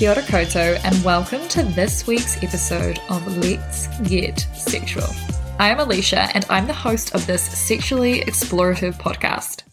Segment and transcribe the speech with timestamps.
[0.00, 5.04] Kia ora koutou, and welcome to this week's episode of Let's Get Sexual.
[5.58, 9.64] I am Alicia, and I'm the host of this sexually explorative podcast.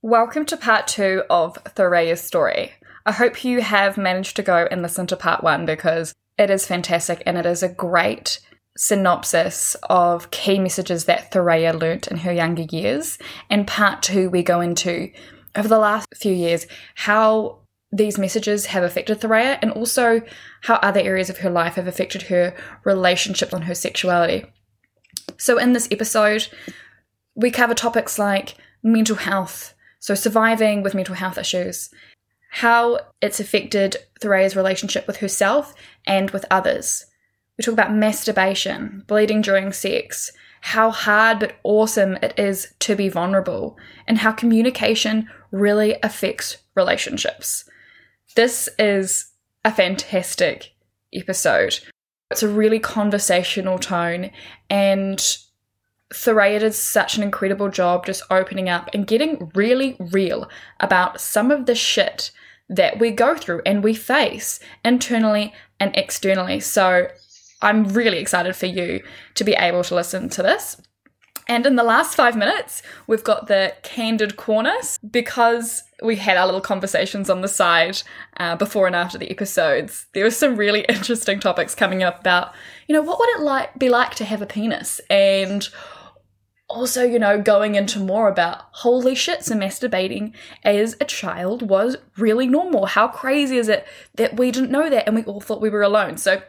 [0.00, 2.72] Welcome to part two of Thorea's story.
[3.04, 6.64] I hope you have managed to go and listen to part one because it is
[6.64, 8.40] fantastic and it is a great
[8.78, 13.18] synopsis of key messages that Thorea learnt in her younger years.
[13.50, 15.12] And part two, we go into
[15.54, 17.58] over the last few years how
[17.92, 20.20] these messages have affected Thorea and also
[20.62, 22.54] how other areas of her life have affected her
[22.84, 24.44] relationship and her sexuality.
[25.38, 26.48] So, in this episode,
[27.34, 31.90] we cover topics like mental health, so surviving with mental health issues,
[32.50, 35.74] how it's affected Thorea's relationship with herself
[36.06, 37.06] and with others.
[37.56, 43.08] We talk about masturbation, bleeding during sex, how hard but awesome it is to be
[43.08, 47.68] vulnerable, and how communication really affects relationships.
[48.36, 49.32] This is
[49.64, 50.74] a fantastic
[51.10, 51.80] episode.
[52.30, 54.30] It's a really conversational tone,
[54.68, 55.18] and
[56.12, 61.50] Thorea did such an incredible job just opening up and getting really real about some
[61.50, 62.30] of the shit
[62.68, 66.60] that we go through and we face internally and externally.
[66.60, 67.08] So
[67.62, 69.02] I'm really excited for you
[69.34, 70.76] to be able to listen to this.
[71.48, 76.44] And in the last five minutes, we've got the candid corners because we had our
[76.44, 78.02] little conversations on the side
[78.38, 80.06] uh, before and after the episodes.
[80.12, 82.52] There were some really interesting topics coming up about,
[82.88, 85.68] you know, what would it like be like to have a penis, and
[86.68, 90.32] also, you know, going into more about holy shit, so masturbating
[90.64, 92.86] as a child was really normal.
[92.86, 93.86] How crazy is it
[94.16, 96.16] that we didn't know that and we all thought we were alone?
[96.16, 96.42] So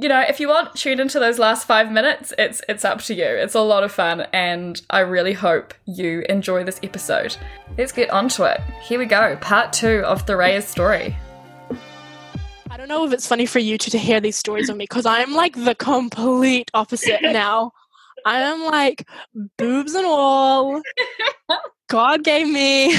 [0.00, 3.14] you know, if you want tune into those last five minutes, it's it's up to
[3.14, 3.24] you.
[3.24, 7.36] It's a lot of fun, and I really hope you enjoy this episode.
[7.76, 8.60] Let's get onto it.
[8.82, 11.16] Here we go, part two of Thorea's story.
[12.70, 14.84] I don't know if it's funny for you two to hear these stories of me
[14.84, 17.72] because I'm like the complete opposite now.
[18.24, 19.06] I am like
[19.58, 20.80] boobs and all.
[21.88, 22.96] God gave me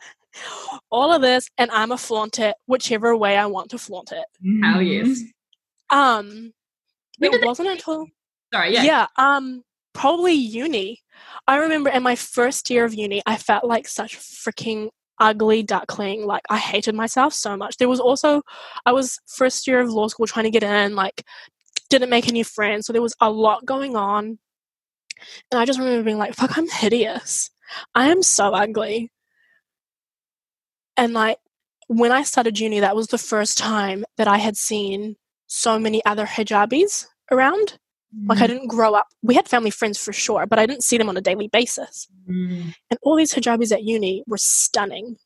[0.90, 4.24] all of this, and I'm a flaunt it whichever way I want to flaunt it.
[4.62, 5.22] Hell yes.
[5.94, 6.52] Um,
[7.20, 8.08] it wasn't until
[8.52, 8.82] Sorry, yeah.
[8.82, 9.62] yeah, um,
[9.92, 11.00] probably uni.
[11.46, 14.88] I remember in my first year of uni, I felt like such freaking
[15.20, 16.26] ugly duckling.
[16.26, 17.76] Like I hated myself so much.
[17.76, 18.42] There was also,
[18.84, 20.96] I was first year of law school trying to get in.
[20.96, 21.22] Like,
[21.90, 24.38] didn't make any friends, so there was a lot going on.
[25.52, 27.50] And I just remember being like, "Fuck, I'm hideous.
[27.94, 29.12] I am so ugly."
[30.96, 31.38] And like
[31.86, 35.16] when I started uni, that was the first time that I had seen
[35.54, 37.78] so many other hijabis around.
[38.26, 39.08] Like I didn't grow up.
[39.22, 42.06] We had family friends for sure, but I didn't see them on a daily basis.
[42.30, 42.72] Mm.
[42.90, 45.16] And all these hijabis at uni were stunning.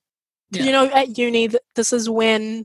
[0.53, 0.63] Yeah.
[0.63, 2.65] You know, at uni, this is when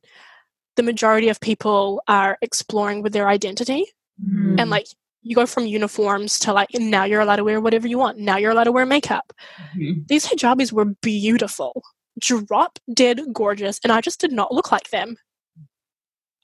[0.77, 3.85] the majority of people are exploring with their identity,
[4.23, 4.59] Mm.
[4.61, 4.85] and like
[5.23, 8.17] you go from uniforms to like now you're allowed to wear whatever you want.
[8.17, 9.33] Now you're allowed to wear makeup.
[9.75, 10.07] Mhm.
[10.07, 11.81] These hijabis were beautiful,
[12.19, 15.17] drop dead gorgeous, and I just did not look like them.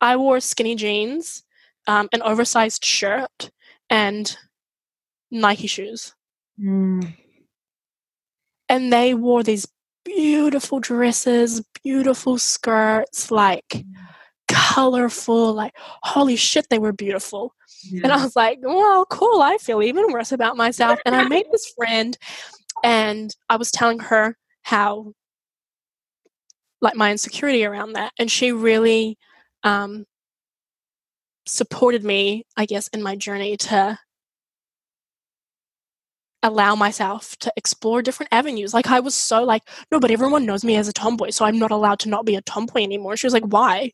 [0.02, 1.44] I wore skinny jeans,
[1.88, 3.52] um, an oversized shirt,
[3.90, 4.38] and
[5.32, 6.14] Nike shoes.
[6.60, 7.16] Mm.
[8.68, 9.68] And they wore these
[10.06, 13.86] beautiful dresses, beautiful skirts, like
[14.48, 15.74] colorful, like
[16.04, 17.54] holy shit, they were beautiful.
[18.04, 21.00] And I was like, well, cool, I feel even worse about myself.
[21.06, 22.18] And I made this friend,
[22.84, 25.14] and I was telling her how,
[26.82, 28.12] like, my insecurity around that.
[28.20, 29.18] And she really
[29.64, 30.06] um,
[31.46, 34.00] supported me, I guess, in my journey to
[36.42, 38.74] allow myself to explore different avenues.
[38.74, 41.60] Like, I was so like, no, but everyone knows me as a tomboy, so I'm
[41.60, 43.18] not allowed to not be a tomboy anymore.
[43.18, 43.92] She was like, why?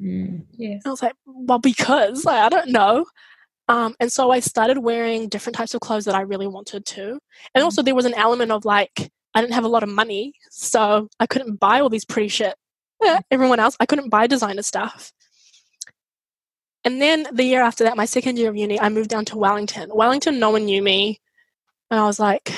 [0.00, 0.44] Mm.
[0.56, 0.82] Yes.
[0.84, 3.06] I was like, well, because like, I don't know.
[3.68, 7.18] Um, and so I started wearing different types of clothes that I really wanted to.
[7.54, 10.32] And also, there was an element of like, I didn't have a lot of money,
[10.50, 12.54] so I couldn't buy all these pretty shit.
[13.30, 15.12] Everyone else, I couldn't buy designer stuff.
[16.84, 19.36] And then the year after that, my second year of uni, I moved down to
[19.38, 19.90] Wellington.
[19.92, 21.20] Wellington, no one knew me.
[21.90, 22.52] And I was like,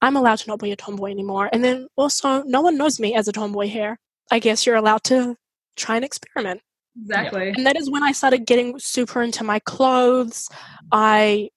[0.00, 1.50] I'm allowed to not be a tomboy anymore.
[1.52, 3.98] And then also, no one knows me as a tomboy here.
[4.30, 5.36] I guess you're allowed to
[5.76, 6.60] try and experiment
[7.00, 7.50] Exactly.
[7.50, 10.48] and that is when i started getting super into my clothes
[10.90, 11.48] i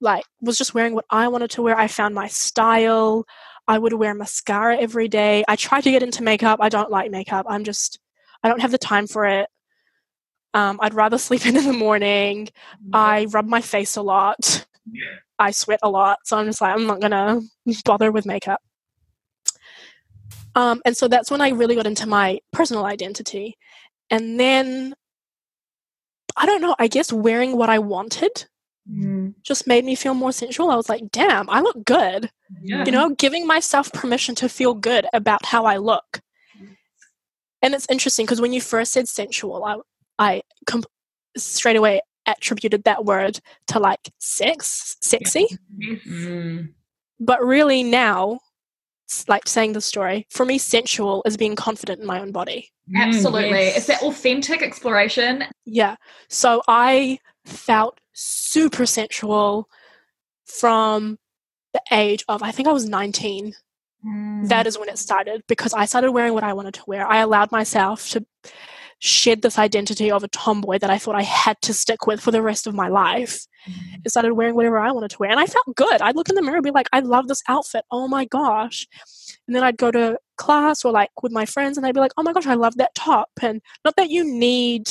[0.00, 3.24] like was just wearing what i wanted to wear i found my style
[3.68, 5.44] i would wear mascara every day.
[5.48, 6.58] I try to get into makeup.
[6.60, 7.46] I don't like makeup.
[7.48, 7.98] I'm just
[8.42, 9.48] i don't have the time for it.
[10.54, 12.48] Um, i'd rather sleep in in the morning.
[12.92, 14.66] I rub my face a lot.
[15.38, 16.18] I sweat a lot.
[16.24, 17.40] So i'm just like i'm not gonna
[17.84, 18.60] bother with makeup.
[20.54, 23.56] Um, and so that's when i really got into my personal identity.
[24.12, 24.94] And then,
[26.36, 28.44] I don't know, I guess wearing what I wanted
[28.90, 29.34] Mm.
[29.42, 30.70] just made me feel more sensual.
[30.70, 32.30] I was like, damn, I look good.
[32.62, 32.84] Yeah.
[32.84, 36.20] You know, giving myself permission to feel good about how I look.
[37.62, 39.76] And it's interesting because when you first said sensual, I,
[40.18, 40.82] I com-
[41.36, 43.38] straight away attributed that word
[43.68, 45.46] to like sex, sexy.
[45.80, 46.70] Mm.
[47.20, 48.40] But really now,
[49.06, 52.70] it's like saying the story, for me, sensual is being confident in my own body.
[52.96, 53.50] Absolutely.
[53.50, 53.76] Mm, yes.
[53.76, 55.44] It's that authentic exploration.
[55.64, 55.96] Yeah.
[56.28, 59.68] So I felt super sensual
[60.44, 61.18] from
[61.72, 63.54] the age of, I think I was 19.
[64.06, 64.48] Mm.
[64.48, 67.06] That is when it started because I started wearing what I wanted to wear.
[67.06, 68.26] I allowed myself to
[68.98, 72.30] shed this identity of a tomboy that I thought I had to stick with for
[72.30, 73.46] the rest of my life.
[73.66, 75.30] I started wearing whatever I wanted to wear.
[75.30, 76.00] And I felt good.
[76.00, 77.84] I'd look in the mirror and be like, I love this outfit.
[77.90, 78.86] Oh my gosh.
[79.46, 82.12] And then I'd go to class or like with my friends and they'd be like,
[82.16, 83.30] oh my gosh, I love that top.
[83.40, 84.88] And not that you need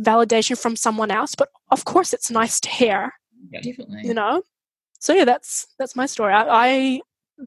[0.00, 3.12] validation from someone else, but of course it's nice to hear,
[3.52, 4.02] Definitely.
[4.04, 4.42] you know?
[5.00, 6.32] So yeah, that's that's my story.
[6.32, 7.00] I, I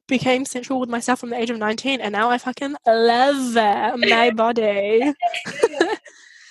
[0.07, 3.55] became sensual with myself from the age of 19 and now I fucking love
[3.99, 5.13] my body.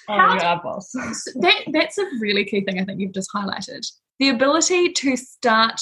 [0.08, 0.91] Oh, How you are boss.
[1.37, 3.87] That that's a really key thing I think you've just highlighted.
[4.19, 5.81] The ability to start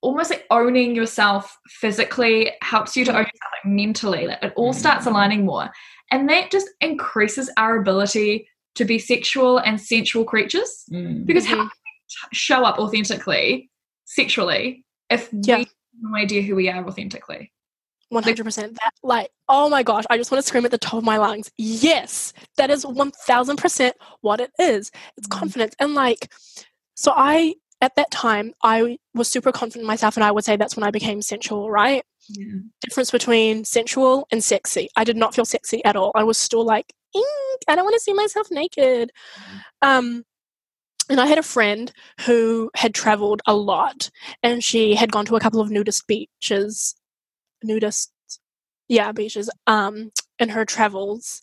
[0.00, 4.26] almost like owning yourself physically helps you to own yourself like mentally.
[4.26, 4.76] Like it all mm.
[4.76, 5.70] starts aligning more.
[6.10, 8.48] And that just increases our ability
[8.78, 10.84] to be sexual and sensual creatures.
[10.92, 11.26] Mm.
[11.26, 11.58] Because how Mhm.
[11.58, 13.70] can we t- show up authentically,
[14.04, 15.56] sexually, if Yeah.
[15.58, 17.52] we have no idea who we are authentically?
[18.10, 21.04] 100% that like oh my gosh i just want to scream at the top of
[21.04, 23.92] my lungs yes that is 1000%
[24.22, 25.38] what it is it's Mhm.
[25.40, 26.32] confidence and like
[26.94, 30.56] so i at that time i was super confident in myself and i would say
[30.56, 32.60] that's when i became sensual right Yeah.
[32.80, 36.64] difference between sensual and sexy i did not feel sexy at all i was still
[36.64, 39.10] like "Eek, i don't want to see myself naked.
[39.82, 40.24] Um
[41.10, 41.90] and I had a friend
[42.26, 44.10] who had traveled a lot
[44.42, 46.94] and she had gone to a couple of nudist beaches
[47.64, 48.12] nudist
[48.88, 51.42] yeah beaches um in her travels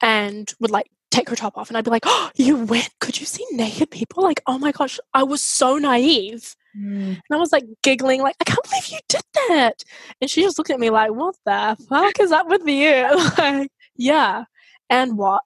[0.00, 2.90] and would like take her top off and i'd be like oh you went?
[3.00, 4.24] Could you see naked people?
[4.24, 6.56] Like oh my gosh i was so naive.
[6.76, 7.10] Mm.
[7.10, 9.84] and i was like giggling like i can't believe you did that.
[10.20, 13.08] And she just looked at me like what the fuck is up with you?
[13.38, 14.44] Like yeah
[14.90, 15.42] and what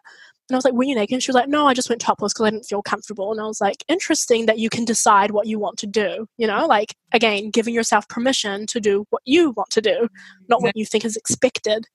[0.48, 1.12] and I was like, were you naked?
[1.12, 3.30] And she was like, no, I just went topless because I didn't feel comfortable.
[3.30, 6.26] And I was like, interesting that you can decide what you want to do.
[6.38, 10.08] You know, like, again, giving yourself permission to do what you want to do,
[10.48, 11.86] not what you think is expected.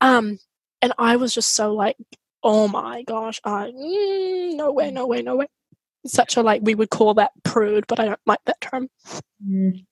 [0.00, 0.40] Um,
[0.82, 1.96] and I was just so like,
[2.42, 5.46] oh my gosh, I, mm, no way, no way, no way.
[6.06, 8.88] Such a like, we would call that prude, but I don't like that term.
[9.48, 9.84] Mm.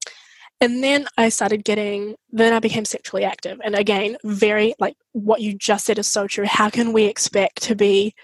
[0.62, 3.61] And then I started getting, then I became sexually active.
[3.64, 6.47] And again, very like what you just said is so true.
[6.47, 8.14] How can we expect to be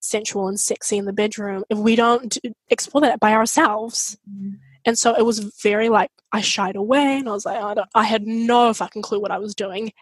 [0.00, 2.36] sensual and sexy in the bedroom if we don't
[2.68, 4.18] explore that by ourselves?
[4.30, 4.56] Mm-hmm.
[4.84, 7.88] And so it was very like, I shied away and I was like, I, don't,
[7.94, 9.92] I had no fucking clue what I was doing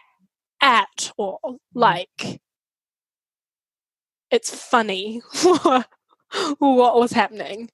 [0.61, 1.39] at all.
[1.45, 1.79] Mm-hmm.
[1.79, 2.41] Like,
[4.29, 5.21] it's funny
[6.59, 7.69] what was happening.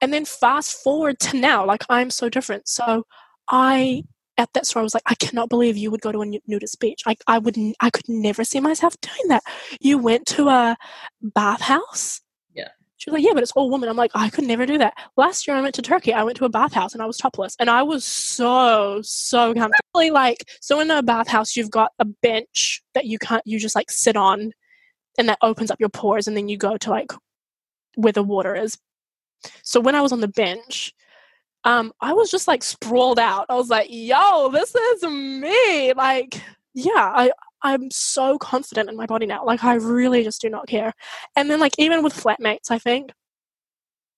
[0.00, 2.68] And then fast forward to now, like I'm so different.
[2.68, 3.04] So
[3.48, 4.04] I
[4.38, 6.80] at that store I was like, I cannot believe you would go to a nudist
[6.80, 7.02] beach.
[7.06, 7.76] Like I wouldn't.
[7.80, 9.42] I could never see myself doing that.
[9.80, 10.76] You went to a
[11.22, 12.22] bathhouse.
[12.54, 12.68] Yeah.
[12.96, 13.88] She was like, yeah, but it's all women.
[13.88, 14.94] I'm like, I could never do that.
[15.16, 16.14] Last year I went to Turkey.
[16.14, 20.10] I went to a bathhouse and I was topless, and I was so so comfortably
[20.10, 20.48] like.
[20.60, 23.42] So in a bathhouse, you've got a bench that you can't.
[23.46, 24.52] You just like sit on,
[25.18, 27.12] and that opens up your pores, and then you go to like
[27.96, 28.78] where the water is.
[29.62, 30.94] So when I was on the bench,
[31.64, 33.46] um, I was just like sprawled out.
[33.48, 35.92] I was like, yo, this is me.
[35.92, 36.40] Like,
[36.74, 37.30] yeah, I
[37.62, 39.44] I'm so confident in my body now.
[39.44, 40.92] Like I really just do not care.
[41.36, 43.12] And then like even with flatmates, I think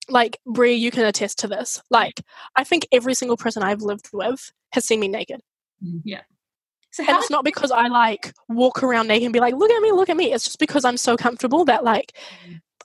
[0.08, 1.82] like Brie, you can attest to this.
[1.90, 2.20] Like
[2.56, 5.40] I think every single person I've lived with has seen me naked.
[6.04, 6.22] Yeah.
[6.92, 9.80] So And it's not because I like walk around naked and be like, look at
[9.80, 10.32] me, look at me.
[10.32, 12.12] It's just because I'm so comfortable that like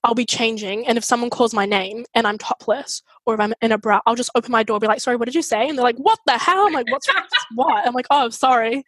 [0.04, 0.88] I'll be changing.
[0.88, 4.00] And if someone calls my name and I'm topless or if I'm in a bra,
[4.06, 5.68] I'll just open my door, be like, sorry, what did you say?
[5.68, 6.68] And they're like, what the hell?
[6.68, 7.08] I'm like, what's
[7.56, 7.88] what?
[7.88, 8.84] I'm like, oh, sorry.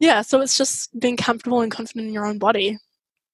[0.00, 0.22] Yeah.
[0.22, 2.78] So it's just being comfortable and confident in your own body.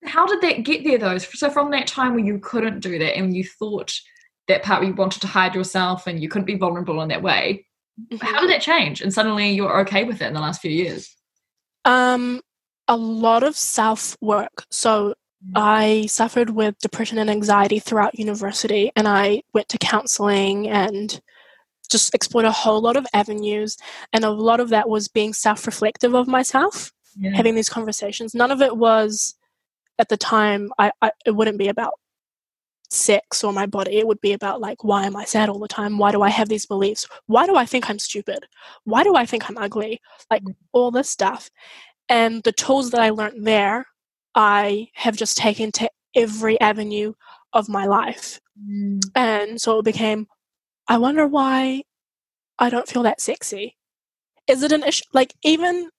[0.04, 1.18] how did that get there though?
[1.18, 3.92] So from that time where you couldn't do that and you thought
[4.48, 7.22] that part where you wanted to hide yourself and you couldn't be vulnerable in that
[7.22, 7.66] way,
[8.20, 9.00] how did that change?
[9.00, 11.14] And suddenly you're okay with it in the last few years.
[11.84, 12.40] Um,
[12.88, 14.64] a lot of self work.
[14.70, 15.14] So
[15.54, 21.20] I suffered with depression and anxiety throughout university, and I went to counseling and
[21.90, 23.76] just explored a whole lot of avenues.
[24.12, 26.92] And a lot of that was being self reflective of myself.
[27.16, 27.30] Yeah.
[27.34, 28.34] having these conversations.
[28.34, 29.34] None of it was
[29.98, 30.70] at the time.
[30.78, 31.94] I, I it wouldn't be about
[32.90, 33.98] sex or my body.
[33.98, 35.98] It would be about like why am I sad all the time?
[35.98, 37.06] Why do I have these beliefs?
[37.26, 38.46] Why do I think I'm stupid?
[38.84, 40.00] Why do I think I'm ugly?
[40.30, 41.50] Like all this stuff.
[42.08, 43.86] And the tools that I learned there,
[44.34, 47.14] I have just taken to every avenue
[47.52, 48.40] of my life.
[48.60, 49.00] Mm.
[49.14, 50.26] And so it became,
[50.88, 51.84] I wonder why
[52.58, 53.76] I don't feel that sexy.
[54.46, 55.04] Is it an issue?
[55.12, 55.90] Like, even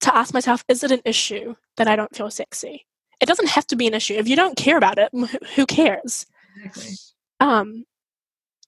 [0.00, 2.86] to ask myself, is it an issue that I don't feel sexy?
[3.20, 4.14] It doesn't have to be an issue.
[4.14, 5.10] If you don't care about it,
[5.54, 6.26] who cares?
[6.64, 6.94] Exactly.
[7.40, 7.84] Um,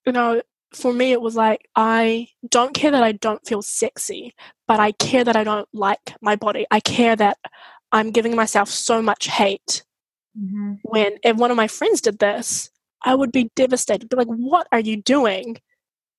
[0.07, 0.41] you know,
[0.73, 4.35] for me, it was like, I don't care that I don't feel sexy,
[4.67, 6.67] but I care that I don't like my body.
[6.71, 7.39] I care that
[7.97, 9.85] I'm giving myself so much hate
[10.39, 10.79] Mhm.
[10.83, 12.71] when if one of my friends did this,
[13.03, 14.09] I would be devastated.
[14.09, 15.57] Be like, what are you doing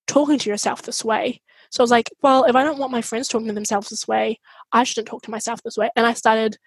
[0.07, 1.41] talking to yourself this way?
[1.69, 4.07] So I was like, well, if I don't want my friends talking to themselves this
[4.07, 4.39] way,
[4.71, 5.89] I shouldn't talk to myself this way.
[5.95, 6.57] And I started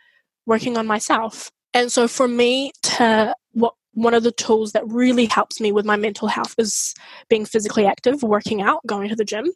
[0.46, 1.50] working on myself.
[1.74, 5.84] And so for me to what one of the tools that really helps me with
[5.86, 6.94] my mental health is
[7.28, 9.46] being physically active, working out, going to the gym.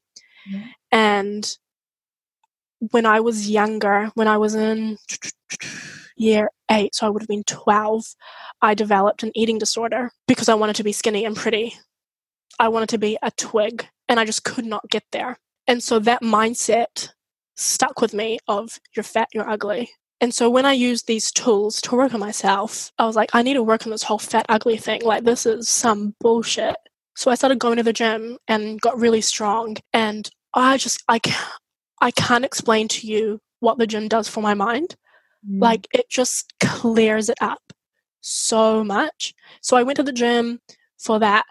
[0.51, 0.65] Yeah.
[0.91, 1.57] And
[2.91, 4.99] when I was younger, when I was in
[6.17, 8.05] year eight, so I would have been 12,
[8.63, 11.77] I developed an eating disorder because I wanted to be skinny and pretty.
[12.59, 15.39] I wanted to be a twig, and I just could not get there.
[15.67, 17.11] And so that mindset
[17.57, 19.91] stuck with me of you're fat, you're ugly.
[20.21, 23.43] And so when I used these tools to work on myself, I was like, I
[23.43, 25.03] need to work on this whole fat, ugly thing.
[25.03, 26.77] Like, this is some bullshit.
[27.17, 29.77] So I started going to the gym and got really strong.
[29.93, 31.19] And I just, I
[32.01, 34.97] I can't explain to you what the gym does for my mind.
[35.49, 35.61] Mm.
[35.61, 37.73] Like it just clears it up
[38.21, 39.35] so much.
[39.61, 40.61] So I went to the gym
[40.99, 41.45] for that.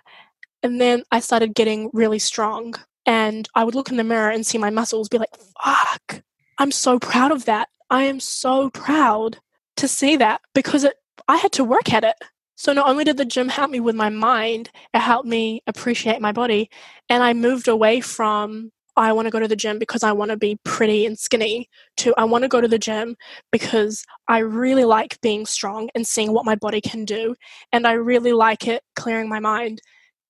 [0.62, 2.75] And then I started getting really strong.
[3.05, 6.23] And I would look in the mirror and see my muscles be like, fuck,
[6.57, 7.67] I'm so proud of that.
[7.89, 9.38] I am so proud
[9.75, 10.95] to see that because it
[11.27, 12.15] I had to work at it.
[12.55, 16.21] So not only did the gym help me with my mind, it helped me appreciate
[16.21, 16.69] my body.
[17.09, 20.31] And I moved away from I want to go to the gym because I want
[20.31, 23.15] to be pretty and skinny to I want to go to the gym
[23.51, 27.35] because I really like being strong and seeing what my body can do.
[27.71, 29.81] And I really like it clearing my mind.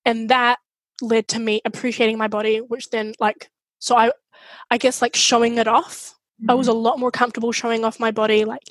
[0.06, 0.60] And that
[1.02, 4.12] led to me appreciating my body, which then like so I
[4.72, 6.16] I guess like showing it off.
[6.50, 6.78] I was mm-hmm.
[6.78, 8.46] a lot more comfortable showing off my body.
[8.46, 8.64] Like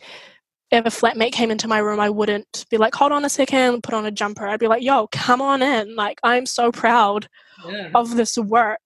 [0.71, 3.83] if a flatmate came into my room, I wouldn't be like, hold on a second,
[3.83, 4.47] put on a jumper.
[4.47, 5.95] I'd be like, yo, come on in.
[5.95, 7.29] Like I'm so proud
[7.67, 7.91] Yeah.
[7.95, 8.81] of this work.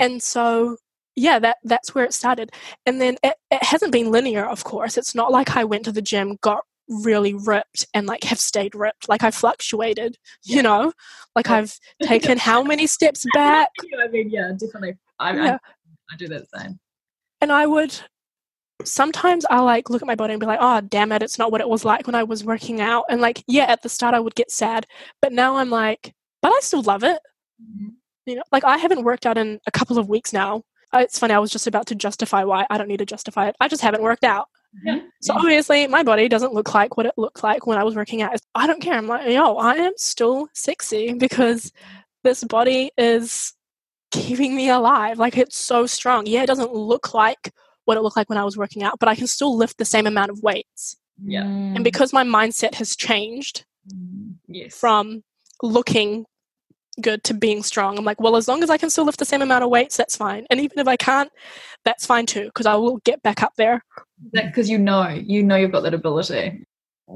[0.00, 0.76] And so
[1.14, 2.50] yeah, that that's where it started.
[2.86, 4.96] And then it, it hasn't been linear, of course.
[4.96, 8.74] It's not like I went to the gym, got really ripped and like have stayed
[8.74, 9.08] ripped.
[9.08, 10.92] Like I fluctuated, you know?
[11.36, 11.56] Like Yeah.
[11.56, 13.68] I've taken how many steps back?
[14.02, 14.96] I mean, yeah, definitely.
[15.18, 15.58] I, Yeah.
[15.64, 16.78] I, I do that same.
[17.40, 17.94] And I would
[18.84, 21.52] sometimes I like look at my body and be like, oh damn it, it's not
[21.52, 23.04] what it was like when I was working out.
[23.08, 24.86] And like, yeah, at the start I would get sad,
[25.20, 27.20] but now I'm like, but I still love it.
[27.62, 27.88] Mm-hmm.
[28.26, 30.62] You know, like I haven't worked out in a couple of weeks now.
[30.92, 33.48] Uh, It's funny, I was just about to justify why I don't need to justify
[33.48, 33.56] it.
[33.60, 34.46] I just haven't worked out.
[34.84, 35.00] Yeah.
[35.20, 38.22] So obviously, my body doesn't look like what it looked like when I was working
[38.22, 38.38] out.
[38.54, 38.94] I don't care.
[38.94, 41.72] I'm like, yo, I am still sexy because
[42.24, 43.52] this body is
[44.12, 45.18] keeping me alive.
[45.18, 46.26] Like it's so strong.
[46.26, 47.52] Yeah, it doesn't look like
[47.84, 49.84] what it looked like when I was working out, but I can still lift the
[49.84, 50.96] same amount of weights.
[51.22, 51.42] Yeah.
[51.44, 54.78] And because my mindset has changed Mm, yes.
[54.78, 55.24] from
[55.60, 56.24] looking
[57.00, 59.24] good to being strong, I'm like, well, as long as I can still lift the
[59.24, 60.46] same amount of weights, that's fine.
[60.50, 61.30] And even if I can't,
[61.84, 63.82] that's fine too, because I will get back up there.
[64.32, 66.64] because you know you know you've got that ability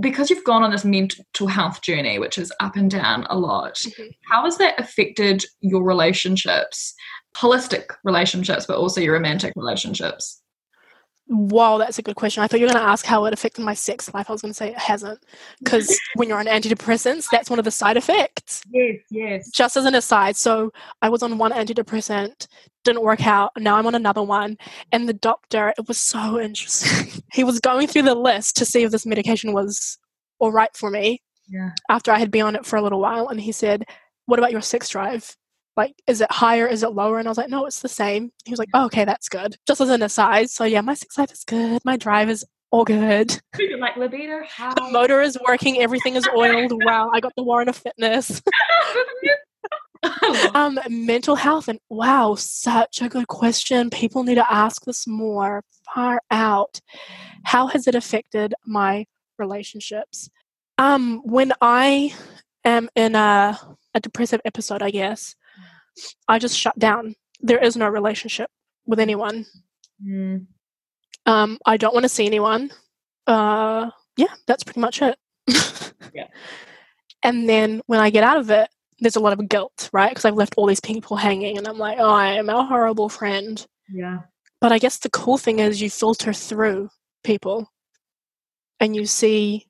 [0.01, 3.75] because you've gone on this mental health journey which is up and down a lot
[3.77, 4.11] Mhm.
[4.31, 6.93] how has that affected your relationships
[7.37, 10.43] holistic relationships but also your romantic relationships
[11.29, 12.43] Wow, that's a good question.
[12.43, 14.31] I thought you were going to ask how it affected my sex life.
[14.31, 15.19] I was going to say it hasn't,
[15.59, 18.63] because when you're on antidepressants, that's one of the side effects.
[18.71, 22.47] yes yes Just as an aside, so I was on one antidepressant,
[22.85, 23.51] didn't work out.
[23.59, 24.57] Now I'm on another one,
[24.93, 27.23] and the doctor, it was so interesting.
[27.33, 29.99] he was going through the list to see if this medication was
[30.39, 33.29] all right for me yeah after I had been on it for a little while,
[33.29, 33.85] and he said,
[34.27, 35.37] "What about your sex drive?"
[35.77, 36.67] Like, is it higher?
[36.67, 37.19] Is it lower?
[37.19, 38.33] And I was like, no, it's the same.
[38.45, 39.57] He was like, oh, okay, that's good.
[39.67, 40.49] Just as an aside.
[40.51, 41.83] So, yeah, my sex life is good.
[41.85, 43.39] My drive is all good.
[43.59, 45.79] You're like libido how The motor is working.
[45.81, 46.73] Everything is oiled.
[46.85, 48.43] wow, I got the warrant of fitness.
[50.55, 53.91] um, mental health and wow, such a good question.
[53.91, 55.63] People need to ask this more.
[55.95, 56.81] Far out.
[57.45, 59.07] How has it affected my
[59.39, 60.29] relationships?
[60.79, 62.15] Um, when I
[62.65, 63.59] am in a
[63.95, 65.35] a depressive episode, I guess,
[66.29, 67.15] I just shut down.
[67.41, 68.51] There is no relationship
[68.87, 69.47] with anyone.
[70.05, 70.47] Mm,
[71.27, 72.71] Um, I don't want to see anyone.
[73.27, 75.19] Uh, yeah, that's pretty much it.
[76.15, 76.29] Yeah.
[77.23, 80.09] And then when I get out of it, there's a lot of guilt, right?
[80.11, 83.09] Because I've left all these people hanging, and I'm like, oh, I am a horrible
[83.11, 83.65] friend.
[83.93, 84.21] Yeah.
[84.61, 86.89] But I guess the cool thing is you filter through
[87.23, 87.71] people
[88.81, 89.67] and you see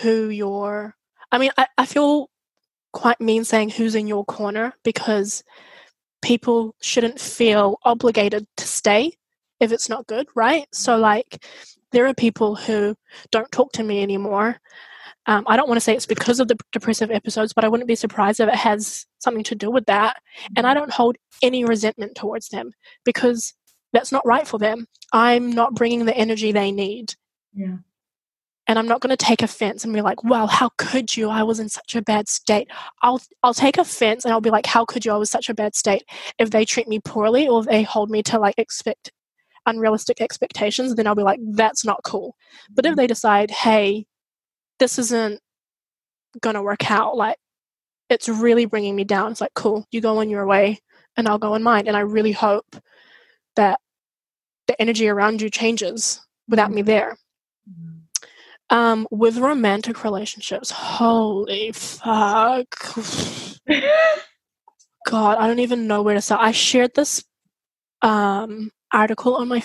[0.00, 0.96] who you're.
[1.30, 2.28] I mean, I, I feel
[2.96, 5.44] quite mean saying who's in your corner because
[6.22, 9.12] people shouldn't feel obligated to stay
[9.60, 10.66] if it's not good, right?
[10.72, 11.44] So, like,
[11.92, 12.96] there are people who
[13.30, 14.56] don't talk to me anymore.
[15.26, 17.86] Um, I don't want to say it's because of the depressive episodes, but I wouldn't
[17.86, 20.16] be surprised if it has something to do with that.
[20.56, 22.72] And I don't hold any resentment towards them
[23.04, 23.52] because
[23.92, 24.86] that's not right for them.
[25.12, 27.14] I'm not bringing the energy they need.
[27.52, 27.76] Yeah.
[28.68, 31.28] And I'm not going to take offense and be like, "Well, how could you?
[31.30, 32.68] I was in such a bad state."
[33.02, 35.12] I'll I'll take offense and I'll be like, "How could you?
[35.12, 36.04] I was such a bad state."
[36.38, 39.12] If they treat me poorly or they hold me to like expect
[39.66, 42.36] unrealistic expectations, then I'll be like, "That's not cool."
[42.70, 42.96] But if mm-hmm.
[43.00, 44.06] they decide, "Hey,
[44.78, 45.40] this isn't
[46.40, 47.38] going to work out," like
[48.10, 49.32] it's really bringing me down.
[49.32, 50.78] It's like, "Cool, you go on your way
[51.16, 52.76] and I'll go on mine." And I really hope
[53.56, 53.80] that
[54.66, 56.88] the energy around you changes without me mm-hmm.
[56.88, 57.18] there.
[58.68, 62.66] Um, with romantic relationships, holy fuck.
[65.06, 66.42] God, I don't even know where to start.
[66.42, 67.22] I shared this
[68.02, 69.62] um, article on my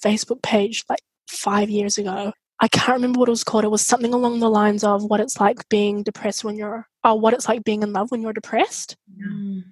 [0.00, 2.32] Facebook page like five years ago.
[2.60, 3.64] I can't remember what it was called.
[3.64, 7.18] It was something along the lines of what it's like being depressed when you're, or
[7.18, 8.96] what it's like being in love when you're depressed.
[9.20, 9.64] Mm.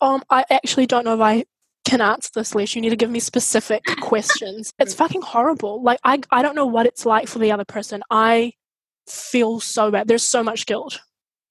[0.00, 1.44] Um, I actually don't know if I
[1.92, 2.74] can answer this, Leash.
[2.74, 4.72] You need to give me specific questions.
[4.78, 5.82] It's fucking horrible.
[5.82, 8.02] Like I, I don't know what it's like for the other person.
[8.10, 8.54] I
[9.06, 10.08] feel so bad.
[10.08, 11.00] There's so much guilt.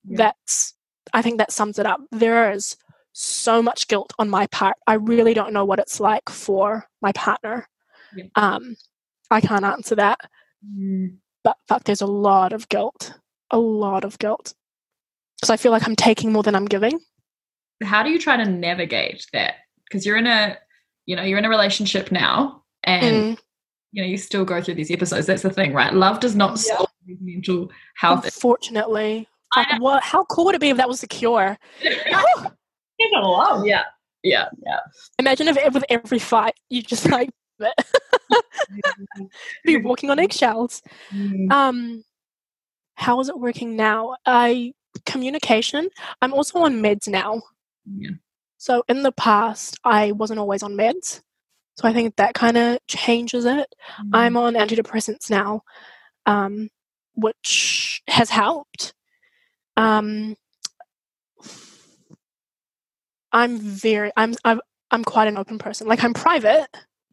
[0.04, 0.18] Yeah.
[0.18, 0.74] That's
[1.14, 2.02] I think that sums it up.
[2.12, 2.76] There is
[3.14, 4.78] so much guilt on my part.
[4.88, 7.68] I really don't know what it's like for my partner.
[8.16, 8.26] Yeah.
[8.36, 8.76] Um,
[9.30, 10.20] I can't answer that.
[10.66, 11.18] Mm.
[11.44, 13.14] But fuck, there's a lot of guilt.
[13.52, 14.56] A lot of guilt.
[15.38, 17.00] Because I feel like I'm taking more than I'm giving.
[17.84, 19.56] How do you try to navigate that?
[19.92, 20.58] Because you're in a,
[21.06, 23.40] you know, you're in a relationship now, and Mm.
[23.92, 25.28] you know you still go through these episodes.
[25.28, 25.94] That's the thing, right?
[25.94, 26.78] Love does not Yeah.
[26.78, 28.24] solve mental health.
[28.26, 29.28] Unfortunately.
[29.54, 31.58] Fuck, what how cool would it be if that was the cure?
[33.14, 33.66] Love.
[33.66, 33.84] Yeah,
[34.24, 34.80] yeah, yeah.
[35.20, 37.30] Imagine if with every fight you just like
[39.66, 40.82] be walking on eggshells.
[41.12, 41.52] Mm.
[41.52, 42.04] Um,
[42.96, 44.16] how is it working now?
[44.26, 44.74] I
[45.06, 45.90] communication.
[46.22, 47.42] I'm also on meds now.
[47.98, 48.12] Yeah.
[48.62, 51.22] So in the past, I wasn't always on meds.
[51.78, 53.74] So I think that kind of changes it.
[54.14, 55.64] I'm on antidepressants now,
[56.28, 56.70] um,
[57.16, 58.94] which has helped.
[59.76, 60.36] Um,
[63.32, 65.88] I'm very, I'm, I'm, I'm quite an open person.
[65.88, 66.68] Like I'm private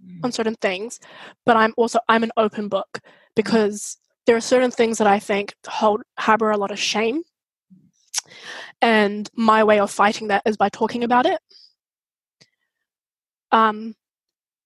[0.06, 0.20] Mm.
[0.24, 1.00] on certain things,
[1.44, 3.00] but I'm also I'm an open book
[3.34, 7.22] because there are certain things that I think hold harbor a lot of shame,
[8.80, 11.40] and my way of fighting that is by talking about it.
[13.52, 13.94] Um,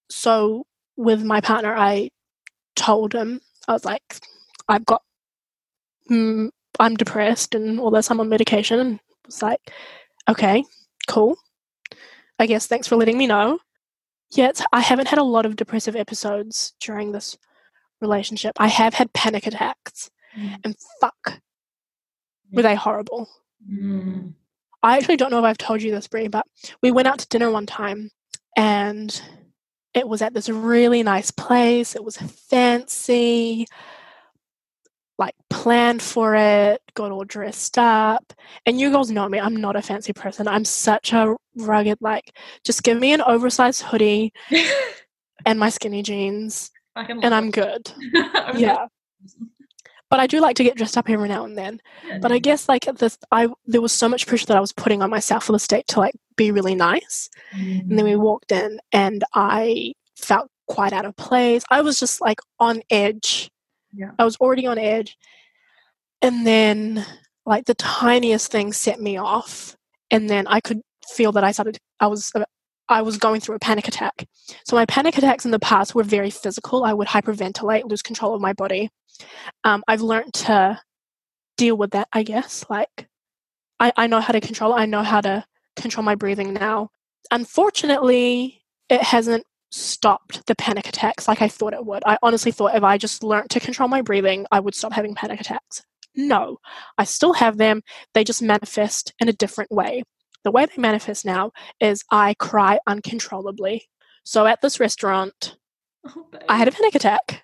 [0.09, 0.65] so
[0.97, 2.09] with my partner, I
[2.75, 4.19] told him I was like,
[4.67, 5.01] I've got,
[6.09, 6.49] mm,
[6.79, 8.09] I'm depressed and all this.
[8.11, 9.59] I'm on medication, and was like,
[10.29, 10.63] okay,
[11.07, 11.37] cool.
[12.39, 13.59] I guess thanks for letting me know.
[14.31, 17.37] Yet I haven't had a lot of depressive episodes during this
[18.01, 18.53] relationship.
[18.57, 20.59] I have had panic attacks, Mm.
[20.63, 21.39] and fuck,
[22.51, 23.29] were they horrible.
[23.71, 24.33] Mm.
[24.81, 26.45] I actually don't know if I've told you this, Brie, but
[26.81, 28.09] we went out to dinner one time
[28.57, 29.21] and
[29.93, 31.95] it was at this really nice place.
[31.95, 33.67] It was fancy,
[35.17, 38.33] like planned for it, got all dressed up.
[38.65, 40.47] And you girls know me, I'm not a fancy person.
[40.47, 44.33] I'm such a rugged, like, just give me an oversized hoodie
[45.45, 47.91] and my skinny jeans, and I'm good.
[48.55, 48.87] Yeah.
[50.13, 51.81] But I do like to get dressed up every now and then.
[52.07, 54.71] Yeah, But I guess like this, I there was so much pressure that I was
[54.71, 57.31] putting on myself for the state to like be really nice.
[57.51, 58.21] And then we mm-hmm.
[58.21, 61.63] walked in, and I felt quite out of place.
[61.71, 63.49] I was just like on edge.
[63.91, 64.11] Yeah.
[64.19, 65.17] I was already on edge,
[66.21, 67.03] and then
[67.47, 69.75] like the tiniest thing set me off,
[70.11, 71.79] and then I could feel that I started.
[71.99, 72.31] I was.
[72.35, 72.45] Uh,
[72.89, 74.27] I was going through a panic attack.
[74.65, 76.83] So my panic attacks in the past were very physical.
[76.83, 78.89] I would hyperventilate, lose control of my body.
[79.63, 80.79] Um, I've learned to
[81.57, 82.07] deal with that.
[82.11, 83.07] I guess like
[83.79, 84.73] I, I know how to control.
[84.73, 86.89] I know how to control my breathing now.
[87.31, 92.03] Unfortunately, it hasn't stopped the panic attacks like I thought it would.
[92.05, 95.15] I honestly thought if I just learned to control my breathing, I would stop having
[95.15, 95.83] panic attacks.
[96.15, 96.57] No,
[96.97, 97.81] I still have them.
[98.13, 100.03] They just manifest in a different way.
[100.43, 103.87] The way they manifest now is I cry uncontrollably.
[104.23, 105.57] So at this restaurant,
[106.05, 106.27] Oh.
[106.49, 107.43] I had a panic attack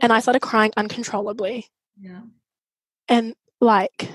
[0.00, 1.66] and I started crying uncontrollably.
[2.00, 2.22] Yeah.
[3.08, 4.08] And like,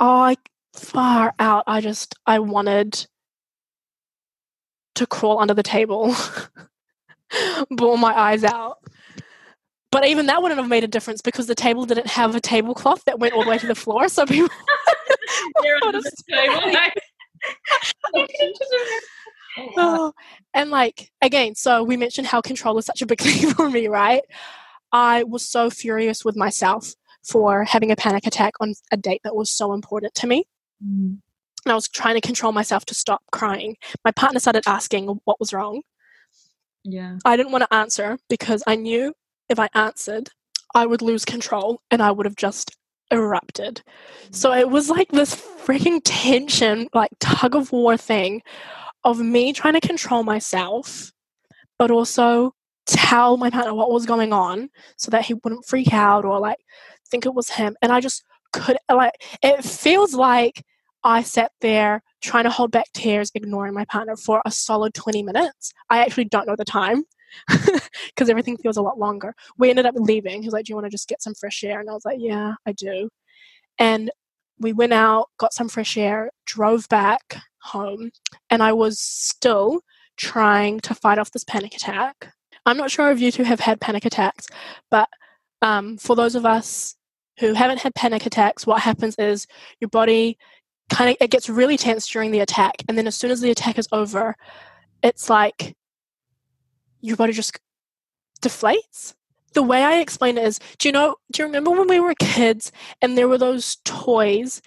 [0.00, 0.36] oh I
[0.74, 3.06] far out, I just, I wanted
[4.94, 6.14] to crawl under the table,
[7.70, 8.78] bawl my eyes out.
[9.90, 13.04] But even that wouldn't have made a difference because the table didn't have a tablecloth
[13.04, 14.08] that went all the way to the floor.
[14.08, 14.48] So people
[19.76, 20.12] Oh,
[20.52, 23.86] and like again, so we mentioned how control is such a big thing for me,
[23.86, 24.22] right?
[24.92, 29.34] I was so furious with myself for having a panic attack on a date that
[29.34, 30.44] was so important to me.
[30.84, 31.18] Mm.
[31.64, 33.76] And I was trying to control myself to stop crying.
[34.04, 35.82] My partner started asking what was wrong.
[36.84, 37.18] Yeah.
[37.24, 39.14] I didn't want to answer because I knew
[39.48, 40.30] if I answered,
[40.74, 42.76] I would lose control and I would have just
[43.10, 43.82] erupted.
[44.30, 44.60] So mm.
[44.60, 48.42] it was like this freaking tension, like tug of war thing
[49.04, 51.12] of me trying to control myself,
[51.78, 52.54] but also
[52.86, 56.58] tell my partner what was going on so that he wouldn't freak out or like
[57.14, 57.76] think it was him.
[57.80, 59.12] And I just could, like,
[59.42, 60.64] it feels like
[61.04, 65.22] I sat there trying to hold back tears, ignoring my partner for a solid 20
[65.22, 65.72] minutes.
[65.90, 67.04] I actually don't know the time
[67.48, 69.34] because everything feels a lot longer.
[69.58, 70.42] We ended up leaving.
[70.42, 71.80] He was like, Do you want to just get some fresh air?
[71.80, 73.08] And I was like, Yeah, I do.
[73.78, 74.10] And
[74.58, 78.10] we went out, got some fresh air, drove back home,
[78.50, 79.80] and I was still
[80.16, 82.32] trying to fight off this panic attack.
[82.66, 84.46] I'm not sure if you two have had panic attacks,
[84.90, 85.08] but
[85.60, 86.96] um, for those of us
[87.40, 89.46] who haven't had panic attacks, what happens is
[89.80, 90.38] your body
[90.90, 93.50] kind of it gets really tense during the attack, and then as soon as the
[93.50, 94.36] attack is over,
[95.02, 95.74] it's like
[97.04, 97.58] your body just
[98.40, 99.14] deflates.
[99.52, 101.16] The way I explain it is, do you know?
[101.32, 104.60] Do you remember when we were kids and there were those toys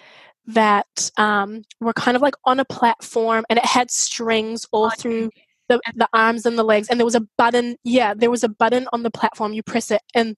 [0.45, 5.30] that um, were kind of like on a platform and it had strings all through
[5.67, 8.47] the, the arms and the legs and there was a button yeah there was a
[8.47, 10.38] button on the platform you press it and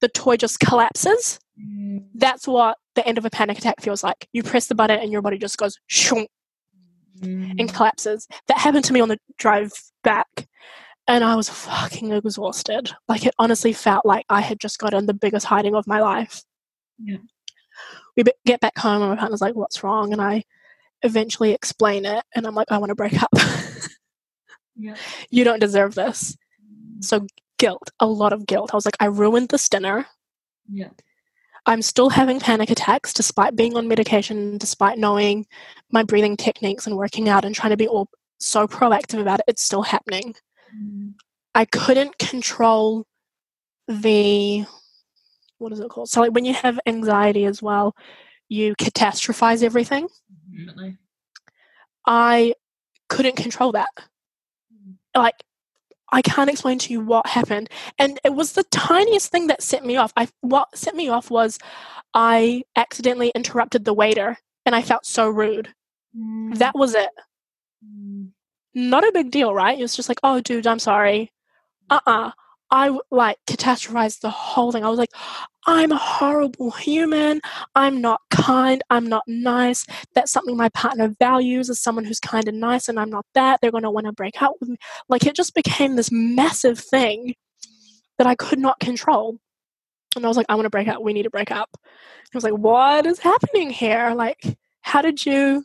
[0.00, 2.06] the toy just collapses Mm.
[2.14, 5.12] that's what the end of a panic attack feels like you press the button and
[5.12, 6.28] your body just goes shunk
[7.22, 7.74] and Mm.
[7.74, 9.70] collapses that happened to me on the drive
[10.02, 10.48] back
[11.10, 15.14] and i was fucking exhausted like it honestly felt like i had just gotten the
[15.14, 16.42] biggest hiding of my life
[16.98, 17.16] Yeah.
[18.16, 20.44] we get back home and my partner's like what's wrong and i
[21.02, 23.30] eventually explain it and i'm like i want to break up
[24.76, 24.94] Yeah.
[25.30, 27.04] you don't deserve this mm.
[27.04, 27.26] so
[27.58, 30.06] guilt a lot of guilt i was like i ruined this dinner
[30.72, 30.90] Yeah.
[31.66, 35.46] I'm still having panic attacks despite being on medication, despite knowing
[35.92, 39.44] my breathing techniques and working out and trying to be all so proactive about it.
[39.46, 40.34] It's still happening.
[40.76, 41.14] Mm.
[41.54, 43.06] I couldn't control
[43.88, 44.64] the
[45.58, 46.08] what is it called?
[46.08, 47.94] So like when you have anxiety as well,
[48.48, 50.08] you catastrophize everything.
[50.50, 50.96] Definitely.
[52.06, 52.54] I
[53.08, 53.90] couldn't control that.
[55.14, 55.34] Like
[56.12, 57.68] I can't explain to you what happened.
[57.98, 60.12] And it was the tiniest thing that set me off.
[60.16, 61.58] I what set me off was
[62.14, 65.72] I accidentally interrupted the waiter and I felt so rude.
[66.16, 66.58] Mm.
[66.58, 67.10] That was it.
[67.84, 68.30] Mm.
[68.74, 69.78] Not a big deal, right?
[69.78, 71.32] It was just like, "Oh, dude, I'm sorry."
[71.90, 72.32] Uh-uh.
[72.70, 74.84] I like catastrophized the whole thing.
[74.84, 75.10] I was like,
[75.66, 77.40] I'm a horrible human.
[77.74, 78.82] I'm not kind.
[78.90, 79.84] I'm not nice.
[80.14, 83.60] That's something my partner values as someone who's kind and nice, and I'm not that.
[83.60, 84.76] They're going to want to break up with me.
[85.08, 87.34] Like, it just became this massive thing
[88.18, 89.38] that I could not control.
[90.16, 91.02] And I was like, I want to break up.
[91.02, 91.70] We need to break up.
[91.84, 94.12] I was like, what is happening here?
[94.14, 95.64] Like, how did you.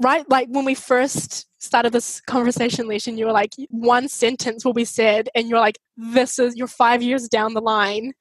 [0.00, 0.28] Right?
[0.28, 4.72] Like, when we first started this conversation, Leash, and you were like, one sentence will
[4.72, 8.12] be said, and you're like, this is, you're five years down the line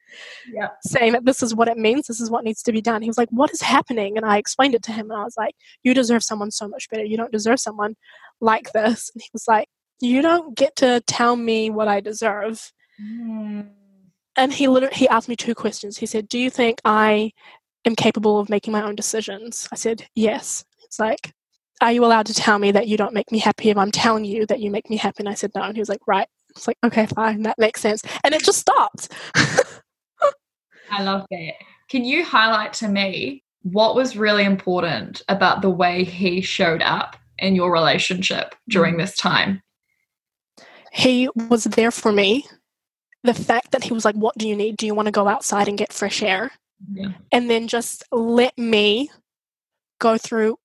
[0.51, 0.69] Yeah.
[0.83, 3.01] saying that this is what it means, this is what needs to be done.
[3.01, 4.17] He was like, What is happening?
[4.17, 6.89] And I explained it to him, and I was like, You deserve someone so much
[6.89, 7.03] better.
[7.03, 7.95] You don't deserve someone
[8.41, 9.11] like this.
[9.13, 9.67] And he was like,
[10.01, 12.71] You don't get to tell me what I deserve.
[13.01, 13.69] Mm.
[14.37, 15.97] And he literally he asked me two questions.
[15.97, 17.31] He said, Do you think I
[17.85, 19.67] am capable of making my own decisions?
[19.71, 20.65] I said, Yes.
[20.83, 21.33] It's like,
[21.81, 24.25] Are you allowed to tell me that you don't make me happy if I'm telling
[24.25, 25.17] you that you make me happy?
[25.19, 25.61] And I said, No.
[25.63, 26.27] And he was like, Right.
[26.49, 28.01] It's like, okay, fine, that makes sense.
[28.23, 29.11] And it just stopped.
[30.89, 31.53] I love that.
[31.89, 37.17] Can you highlight to me what was really important about the way he showed up
[37.39, 38.99] in your relationship during mm.
[38.99, 39.61] this time?
[40.95, 42.45] he was there for me.
[43.23, 44.77] The fact that he was like, What do you need?
[44.77, 46.51] Do you want to go outside and get fresh air?
[46.93, 47.09] Yeah.
[47.31, 49.09] And then just let me
[49.99, 50.57] go through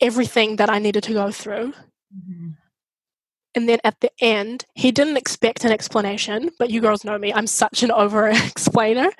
[0.00, 1.74] everything that I needed to go through.
[3.54, 7.32] And then at the end, he didn't expect an explanation, but you girls know me,
[7.32, 9.10] I'm such an over explainer.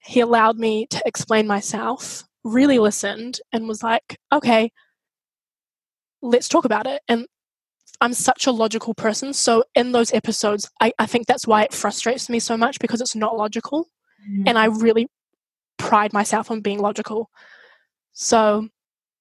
[0.00, 4.70] He allowed me to explain myself, really listened, and was like, okay,
[6.22, 7.02] let's talk about it.
[7.08, 7.26] And
[8.00, 9.32] I'm such a logical person.
[9.32, 13.00] So in those episodes, I, I think that's why it frustrates me so much because
[13.00, 13.88] it's not logical.
[14.30, 14.44] Mm.
[14.48, 15.08] And I really
[15.78, 17.30] pride myself on being logical.
[18.12, 18.68] So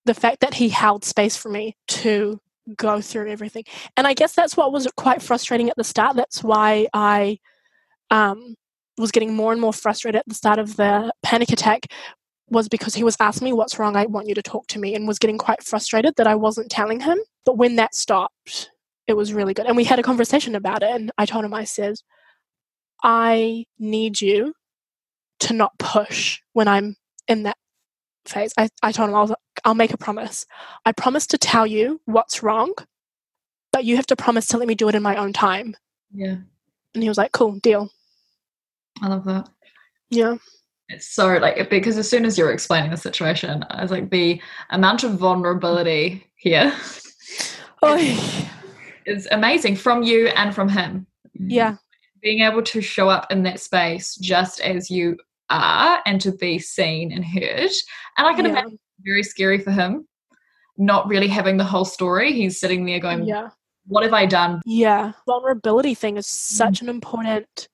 [0.05, 2.39] the fact that he held space for me to
[2.75, 3.63] go through everything.
[3.97, 6.15] And I guess that's what was quite frustrating at the start.
[6.15, 7.39] That's why I
[8.11, 8.55] um,
[8.97, 11.87] was getting more and more frustrated at the start of the panic attack
[12.49, 14.93] was because he was asking me what's wrong i want you to talk to me
[14.93, 18.69] and was getting quite frustrated that i wasn't telling him but when that stopped
[19.07, 21.55] it was really good and we had a conversation about it and i told him
[21.55, 21.95] i said
[23.03, 24.53] i need you
[25.39, 26.95] to not push when i'm
[27.27, 27.57] in that
[28.25, 29.33] phase i, I told him I was
[29.65, 30.45] i'll make a promise
[30.85, 32.73] i promise to tell you what's wrong
[33.73, 35.75] but you have to promise to let me do it in my own time
[36.13, 36.37] yeah
[36.93, 37.89] and he was like cool deal
[39.01, 39.49] I love that.
[40.09, 40.35] Yeah.
[40.89, 44.39] It's so like because as soon as you're explaining the situation, I was like the
[44.69, 46.73] amount of vulnerability here
[47.81, 48.49] oh.
[49.05, 51.07] is amazing from you and from him.
[51.33, 51.77] Yeah.
[52.21, 55.17] Being able to show up in that space just as you
[55.49, 57.71] are and to be seen and heard.
[58.17, 58.51] And I can yeah.
[58.51, 60.07] imagine very scary for him,
[60.77, 62.33] not really having the whole story.
[62.33, 63.49] He's sitting there going, Yeah.
[63.87, 64.61] What have I done?
[64.65, 65.11] Yeah.
[65.27, 66.83] Vulnerability thing is such mm.
[66.83, 67.67] an important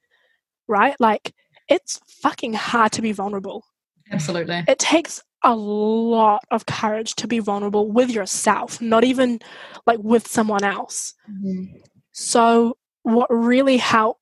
[0.72, 0.96] right?
[1.00, 1.34] Like
[1.68, 3.64] it's fucking hard to be vulnerable.
[4.12, 4.64] Absolutely.
[4.68, 9.40] It takes a lot of courage to be vulnerable with yourself, not even
[9.86, 11.14] like with someone else.
[11.30, 11.78] Mm-hmm.
[12.12, 14.20] So what really helped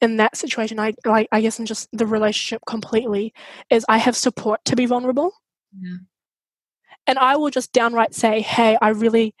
[0.00, 3.32] in that situation, I like I guess in just the relationship completely,
[3.70, 5.32] is I have support to be vulnerable.
[5.78, 5.96] Yeah.
[7.08, 9.34] And I will just downright say, Hey, I really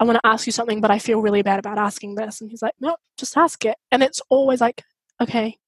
[0.00, 2.40] I want to ask you something, but I feel really bad about asking this.
[2.40, 3.76] And he's like, No, just ask it.
[3.92, 4.82] And it's always like,
[5.20, 5.58] Okay,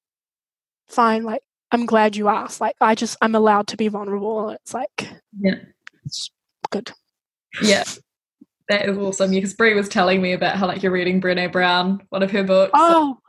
[0.87, 4.57] fine like i'm glad you asked like i just i'm allowed to be vulnerable And
[4.61, 5.55] it's like yeah
[6.05, 6.29] it's
[6.69, 6.91] good
[7.61, 7.83] yeah
[8.67, 12.01] that is awesome because Brie was telling me about how like you're reading Brene Brown,
[12.09, 12.71] one of her books.
[12.73, 13.19] Oh,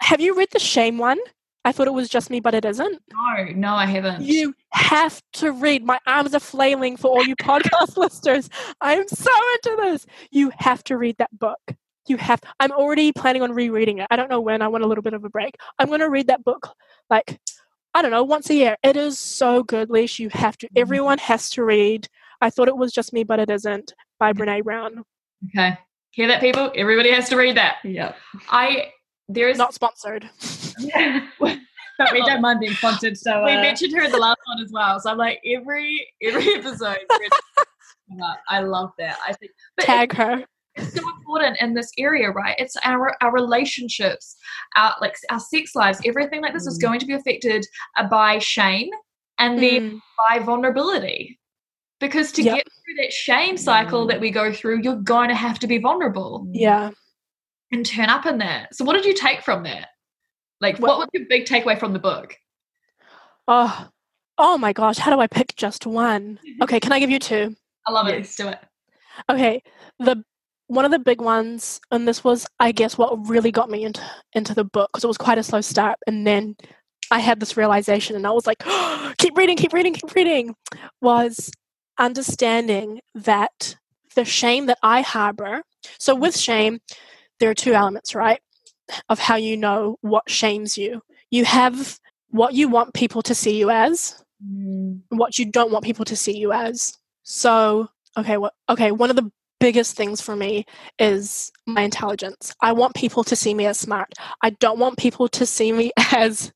[0.00, 1.18] have you read the shame one?
[1.66, 3.02] I thought it was just me, but it isn't.
[3.12, 4.22] No, no, I haven't.
[4.22, 5.84] You have to read.
[5.84, 8.48] My arms are flailing for all you podcast listeners.
[8.80, 10.06] I'm so into this.
[10.30, 11.58] You have to read that book.
[12.06, 12.40] You have.
[12.60, 14.06] I'm already planning on rereading it.
[14.10, 14.62] I don't know when.
[14.62, 15.56] I want a little bit of a break.
[15.78, 16.68] I'm going to read that book
[17.10, 17.38] like
[17.96, 18.76] I don't know, once a year.
[18.82, 20.18] It is so good, Leash.
[20.18, 20.78] You have to, mm-hmm.
[20.78, 22.06] everyone has to read.
[22.42, 25.02] I thought it was just me, but it isn't by Brene Brown.
[25.48, 25.78] Okay.
[26.10, 26.70] Hear that, people?
[26.76, 27.76] Everybody has to read that.
[27.84, 28.12] Yeah.
[28.50, 28.90] I,
[29.30, 29.56] there is.
[29.56, 30.28] Not sponsored.
[31.98, 33.16] but we don't mind being sponsored.
[33.16, 33.46] So uh...
[33.46, 35.00] we mentioned her in the last one as well.
[35.00, 36.98] So I'm like, every, every episode.
[38.48, 39.18] I love that.
[39.26, 39.52] I think.
[39.80, 40.44] Tag her
[40.76, 42.54] it's so important in this area, right?
[42.58, 44.36] It's our our relationships,
[44.76, 46.70] our like our sex lives, everything like this mm.
[46.70, 48.90] is going to be affected uh, by shame
[49.38, 50.00] and then mm.
[50.28, 51.38] by vulnerability.
[51.98, 52.56] Because to yep.
[52.56, 55.78] get through that shame cycle that we go through, you're going to have to be
[55.78, 56.46] vulnerable.
[56.52, 56.90] Yeah.
[57.72, 58.74] And turn up in that.
[58.74, 59.88] So what did you take from that?
[60.60, 62.36] Like what, what was your big takeaway from the book?
[63.48, 63.88] Oh,
[64.38, 66.38] oh my gosh, how do I pick just one?
[66.46, 66.62] Mm-hmm.
[66.62, 67.54] Okay, can I give you two?
[67.86, 68.16] I love it.
[68.16, 68.58] Let's do it.
[69.30, 69.62] Okay.
[69.98, 70.22] The
[70.68, 74.02] one of the big ones, and this was, I guess, what really got me into
[74.32, 76.56] into the book because it was quite a slow start, and then
[77.10, 80.54] I had this realization, and I was like, oh, "Keep reading, keep reading, keep reading."
[81.00, 81.50] Was
[81.98, 83.76] understanding that
[84.14, 85.62] the shame that I harbor.
[85.98, 86.80] So with shame,
[87.38, 88.40] there are two elements, right?
[89.08, 91.02] Of how you know what shames you.
[91.30, 91.98] You have
[92.30, 95.00] what you want people to see you as, mm.
[95.08, 96.96] what you don't want people to see you as.
[97.22, 98.54] So, okay, what?
[98.68, 100.64] okay, one of the biggest things for me
[100.98, 102.52] is my intelligence.
[102.60, 104.12] I want people to see me as smart.
[104.42, 106.52] I don't want people to see me as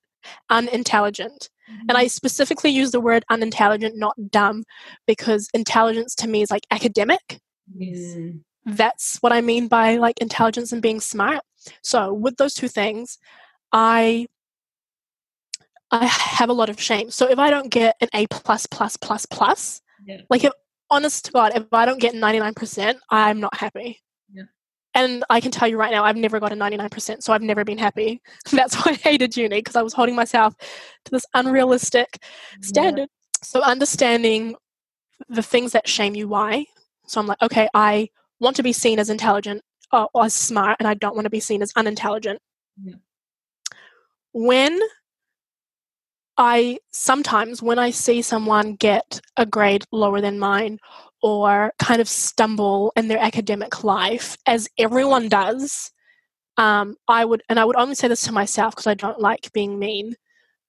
[0.50, 1.48] unintelligent.
[1.70, 1.86] Mm-hmm.
[1.88, 2.08] And I mm-hmm.
[2.08, 4.64] specifically use the word unintelligent, not dumb,
[5.06, 7.40] because intelligence to me is like academic.
[7.74, 8.34] Yes.
[8.66, 11.40] That's what I mean by like intelligence and being smart.
[11.82, 13.18] So with those two things,
[13.72, 14.26] I
[15.90, 17.10] I have a lot of shame.
[17.10, 20.20] So if I don't get an A plus plus plus plus, yeah.
[20.30, 20.52] like if
[20.90, 24.00] honest to God, if I don't get 99%, I'm not happy.
[24.32, 24.44] Yeah.
[24.94, 27.64] And I can tell you right now, I've never got a 99%, so I've never
[27.64, 28.20] been happy.
[28.52, 32.22] That's why I hated uni, because I was holding myself to this unrealistic
[32.62, 33.08] standard.
[33.08, 33.42] Yeah.
[33.42, 34.54] So understanding
[35.28, 36.66] the things that shame you why.
[37.06, 40.76] So I'm like, okay, I want to be seen as intelligent or, or as smart,
[40.78, 42.40] and I don't want to be seen as unintelligent.
[42.82, 42.94] Yeah.
[44.32, 44.78] When
[46.36, 50.78] I sometimes, when I see someone get a grade lower than mine
[51.22, 55.92] or kind of stumble in their academic life, as everyone does,
[56.56, 59.52] um, I would, and I would only say this to myself because I don't like
[59.52, 60.14] being mean.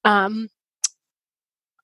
[0.04, 0.50] Um,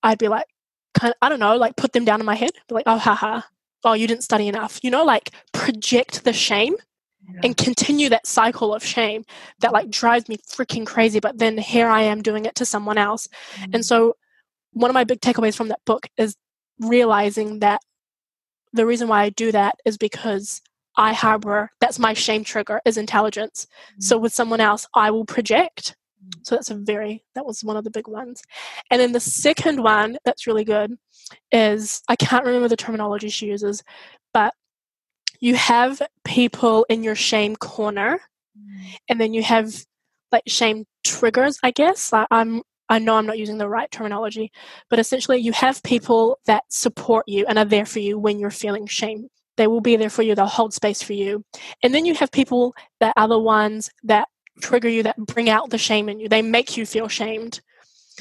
[0.04, 0.47] I'd be like,
[0.93, 2.97] kind of, I don't know, like put them down in my head, be like, oh,
[2.97, 3.41] haha,
[3.84, 6.76] oh, you didn't study enough, you know, like project the shame.
[7.44, 9.24] And continue that cycle of shame
[9.60, 12.98] that like drives me freaking crazy but then here i am doing it to someone
[12.98, 13.72] else mm-hmm.
[13.74, 14.16] and so
[14.72, 16.36] one of my big takeaways from that book is
[16.80, 17.82] realizing that
[18.74, 20.62] the reason why i do that is because
[20.96, 24.02] i harbor that's my shame trigger is intelligence mm-hmm.
[24.02, 26.40] so with someone else i will project mm-hmm.
[26.44, 28.42] so that's a very that was one of the big ones
[28.92, 30.98] and then the second one that's really good
[31.52, 33.84] is i can't remember the terminology she uses
[34.34, 34.54] but
[35.39, 38.19] you have people in your shame corner
[38.58, 38.95] mm.
[39.10, 39.73] and then you have
[40.32, 42.12] like shame triggers i guess.
[42.12, 44.52] Like i'm i know i'm not using the right terminology
[44.89, 48.52] but essentially you have people that support you and are there for you when you're
[48.52, 49.28] feeling shame.
[49.58, 50.36] They will be there for you.
[50.36, 51.43] They'll hold space for you.
[51.82, 54.28] And then you have people that are the ones that
[54.62, 56.30] trigger you that bring out the shame in you.
[56.30, 57.60] They make you feel shamed.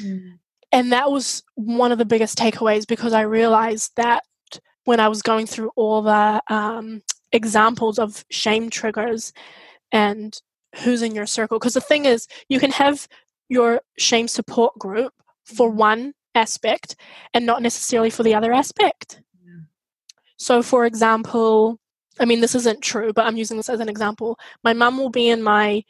[0.01, 0.39] Mm.
[0.73, 4.25] and that was one of the biggest takeaways because i realized that
[4.87, 9.33] when I was going through all the um, examples of shame triggers
[9.93, 10.41] and
[10.77, 11.59] who's in your circle.
[11.59, 13.07] Because the thing is, you can have
[13.49, 15.13] your shame support group
[15.45, 15.79] for mm-hmm.
[15.79, 16.97] one aspect
[17.35, 19.21] and not necessarily for the other aspect.
[19.45, 19.65] Yeah.
[20.37, 21.79] So, for example,
[22.21, 24.39] I mean, this isn't true, but I'm using this as an example.
[24.63, 25.83] My mum will be in my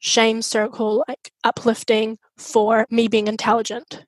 [0.00, 4.04] shame circle, like uplifting for me being intelligent,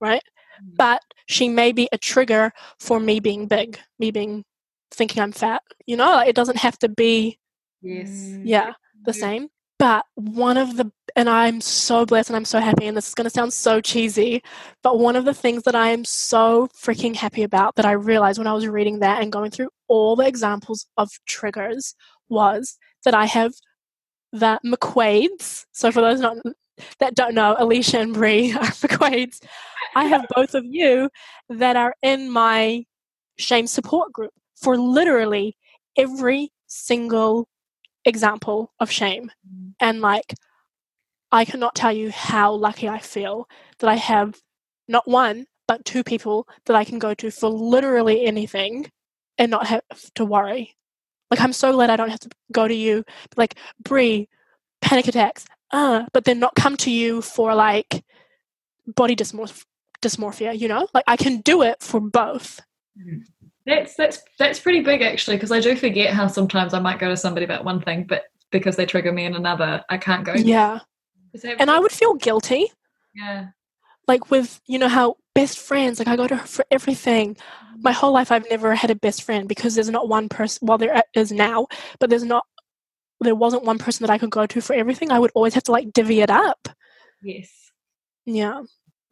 [0.00, 0.22] right?
[0.62, 0.76] Mm.
[0.76, 4.44] But she may be a trigger for me being big, me being
[4.90, 5.62] thinking I'm fat.
[5.86, 7.38] You know, like it doesn't have to be
[7.82, 8.08] yes.
[8.42, 9.48] Yeah, the same.
[9.78, 13.14] But one of the and I'm so blessed and I'm so happy and this is
[13.14, 14.42] going to sound so cheesy,
[14.82, 18.38] but one of the things that I am so freaking happy about that I realized
[18.38, 21.94] when I was reading that and going through all the examples of triggers
[22.28, 23.52] was that I have
[24.32, 25.66] the McQuades.
[25.72, 26.38] So for those not
[26.98, 29.40] that don't know, Alicia and Brie are McQuades.
[29.94, 31.10] I have both of you
[31.48, 32.84] that are in my
[33.36, 35.56] shame support group for literally
[35.96, 37.48] every single
[38.04, 39.30] example of shame.
[39.48, 39.74] Mm.
[39.80, 40.34] And like,
[41.32, 44.40] I cannot tell you how lucky I feel that I have
[44.88, 48.90] not one, but two people that I can go to for literally anything
[49.38, 49.82] and not have
[50.14, 50.76] to worry.
[51.30, 53.02] Like, I'm so glad I don't have to go to you,
[53.36, 54.28] like, Brie,
[54.80, 58.04] panic attacks, uh, but then not come to you for like
[58.86, 59.64] body dysmorph-
[60.00, 60.86] dysmorphia, you know?
[60.94, 62.60] Like, I can do it for both.
[62.96, 63.22] Mm.
[63.66, 67.08] That's that's that's pretty big actually, because I do forget how sometimes I might go
[67.08, 70.34] to somebody about one thing, but because they trigger me in another, I can't go.
[70.34, 70.80] Yeah.
[71.58, 72.70] And I would feel guilty.
[73.14, 73.46] Yeah.
[74.06, 77.38] Like with you know how best friends, like I go to her for everything.
[77.78, 80.76] My whole life I've never had a best friend because there's not one person well
[80.76, 81.66] there is now,
[81.98, 82.44] but there's not
[83.20, 85.10] there wasn't one person that I could go to for everything.
[85.10, 86.68] I would always have to like divvy it up.
[87.22, 87.50] Yes.
[88.26, 88.62] Yeah.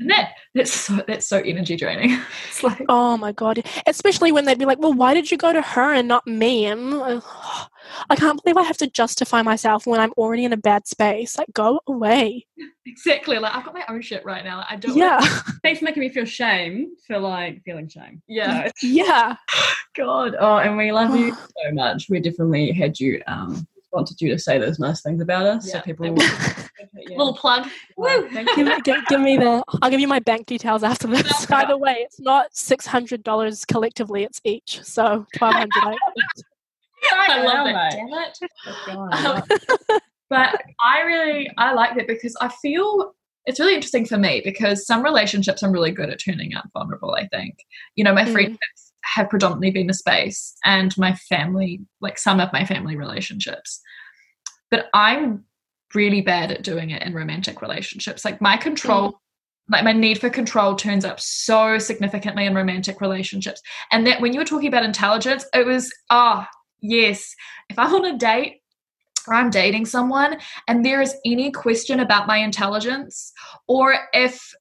[0.00, 2.18] And that that's so that's so energy draining.
[2.48, 5.52] It's like oh my god, especially when they'd be like, "Well, why did you go
[5.52, 6.92] to her and not me?" And
[8.10, 11.38] I can't believe I have to justify myself when I'm already in a bad space.
[11.38, 12.46] Like, go away.
[12.84, 13.38] Exactly.
[13.38, 14.66] Like I've got my own shit right now.
[14.68, 14.96] I don't.
[14.96, 15.20] Yeah.
[15.62, 18.20] Thanks for making me feel shame for like feeling shame.
[18.26, 18.72] Yeah.
[18.82, 19.36] yeah.
[19.94, 20.34] God.
[20.36, 21.32] Oh, and we love you
[21.64, 22.08] so much.
[22.10, 25.66] We definitely had you um wanted you to say those nice things about us.
[25.66, 25.74] Yeah.
[25.74, 27.16] So people will, yeah.
[27.16, 27.68] little plug.
[27.96, 28.28] Woo!
[28.30, 29.62] Give, give, give, me the.
[29.82, 31.46] I'll give you my bank details after this.
[31.46, 34.82] By the way, it's not six hundred dollars collectively; it's each.
[34.82, 35.98] So twelve hundred.
[37.12, 37.76] I love it.
[37.90, 39.50] Damn it.
[39.50, 40.00] Um,
[40.30, 43.14] but I really I like that because I feel
[43.46, 47.14] it's really interesting for me because some relationships I'm really good at turning out vulnerable.
[47.14, 47.56] I think
[47.96, 48.32] you know my mm.
[48.32, 53.80] friendships have predominantly been the space and my family, like some of my family relationships.
[54.70, 55.44] But I'm
[55.94, 58.24] really bad at doing it in romantic relationships.
[58.24, 59.14] Like my control, mm.
[59.70, 63.60] like my need for control turns up so significantly in romantic relationships.
[63.90, 67.34] And that when you were talking about intelligence, it was, ah, oh, yes.
[67.68, 68.62] If I'm on a date
[69.26, 70.38] or I'm dating someone
[70.68, 73.32] and there is any question about my intelligence,
[73.68, 74.54] or if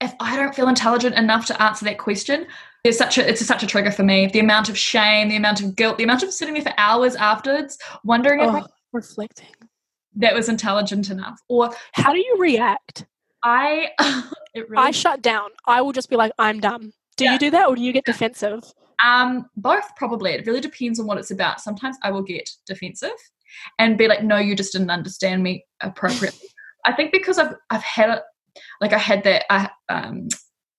[0.00, 2.46] if I don't feel intelligent enough to answer that question,
[2.86, 4.28] there's such a it's a, such a trigger for me.
[4.28, 7.16] The amount of shame, the amount of guilt, the amount of sitting there for hours
[7.16, 9.48] afterwards, wondering oh, if I, reflecting
[10.14, 13.04] that was intelligent enough, or how do you react?
[13.42, 13.88] I
[14.54, 15.50] really I shut down.
[15.66, 16.92] I will just be like, I'm done.
[17.16, 17.32] Do yeah.
[17.32, 18.62] you do that, or do you get defensive?
[19.04, 20.32] Um, both probably.
[20.32, 21.60] It really depends on what it's about.
[21.60, 23.10] Sometimes I will get defensive
[23.80, 26.48] and be like, "No, you just didn't understand me appropriately."
[26.84, 28.22] I think because I've I've had it,
[28.80, 30.28] like I had that I, um,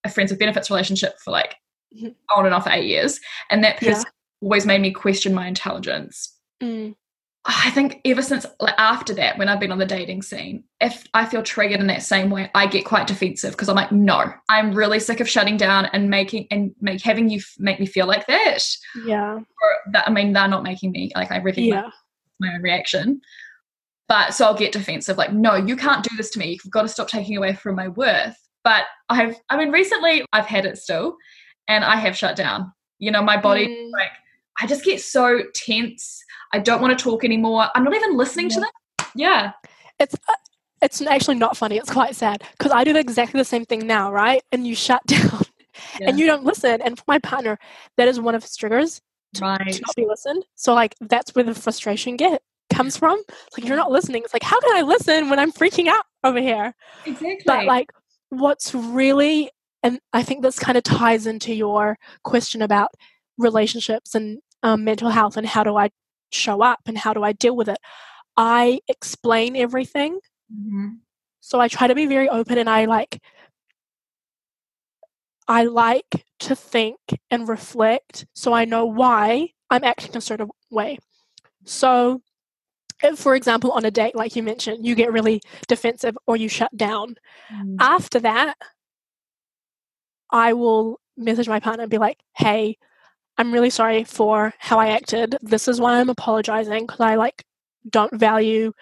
[0.04, 1.54] a friends with benefits relationship for like.
[2.34, 3.20] On and off for eight years,
[3.50, 4.04] and that has yeah.
[4.42, 6.34] always made me question my intelligence.
[6.62, 6.94] Mm.
[7.44, 11.06] I think ever since like after that, when I've been on the dating scene, if
[11.14, 14.32] I feel triggered in that same way, I get quite defensive because I'm like, no,
[14.50, 17.86] I'm really sick of shutting down and making and make having you f- make me
[17.86, 18.58] feel like that.
[19.06, 19.34] Yeah.
[19.36, 21.84] Or that I mean, they're not making me like I recognize.
[21.84, 21.90] Yeah.
[22.40, 23.20] my own reaction.
[24.08, 26.52] But so I'll get defensive, like, no, you can't do this to me.
[26.52, 28.36] You've got to stop taking away from my worth.
[28.64, 31.16] But I've, I mean, recently I've had it still,
[31.68, 32.72] and I have shut down.
[32.98, 33.92] You know, my body, Mm.
[33.92, 34.10] like,
[34.60, 36.22] I just get so tense.
[36.52, 37.68] I don't want to talk anymore.
[37.74, 38.70] I'm not even listening to them.
[39.14, 39.52] Yeah.
[40.00, 40.34] It's uh,
[40.80, 41.76] it's actually not funny.
[41.76, 44.42] It's quite sad because I do exactly the same thing now, right?
[44.52, 45.42] And you shut down
[46.00, 46.08] Yeah.
[46.08, 46.80] and you don't listen.
[46.82, 47.58] And for my partner,
[47.96, 49.00] that is one of his triggers
[49.40, 49.72] right.
[49.72, 50.44] to not be listened.
[50.54, 52.42] So like that's where the frustration get
[52.72, 53.20] comes from.
[53.46, 54.22] It's like you're not listening.
[54.24, 56.74] It's like how can I listen when I'm freaking out over here?
[57.06, 57.42] Exactly.
[57.44, 57.92] But like
[58.30, 59.50] what's really
[59.82, 62.90] and I think this kind of ties into your question about
[63.36, 65.90] relationships and um, mental health and how do I
[66.32, 67.78] show up and how do I deal with it.
[68.36, 70.18] I explain everything
[70.52, 70.98] Mhm.
[71.40, 73.20] so I try to be very open and I like
[75.46, 76.98] I like to think
[77.30, 80.98] and reflect so I know why I'm acting a certain way.
[81.64, 82.20] So
[83.02, 86.48] if for example on a date like you mentioned you get really defensive or you
[86.48, 87.14] shut down
[87.52, 87.76] Mm.
[87.80, 88.56] after that
[90.30, 92.76] I will message my partner and be like hey
[93.36, 97.44] I'm really sorry for how I acted this is why I'm apologizing because I like
[97.90, 98.72] don't value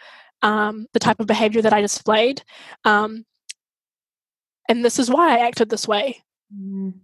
[0.42, 2.42] um, the type of behavior that I displayed.
[2.84, 3.24] Um,
[4.68, 6.22] and this is why I acted this way.
[6.54, 6.94] Mm.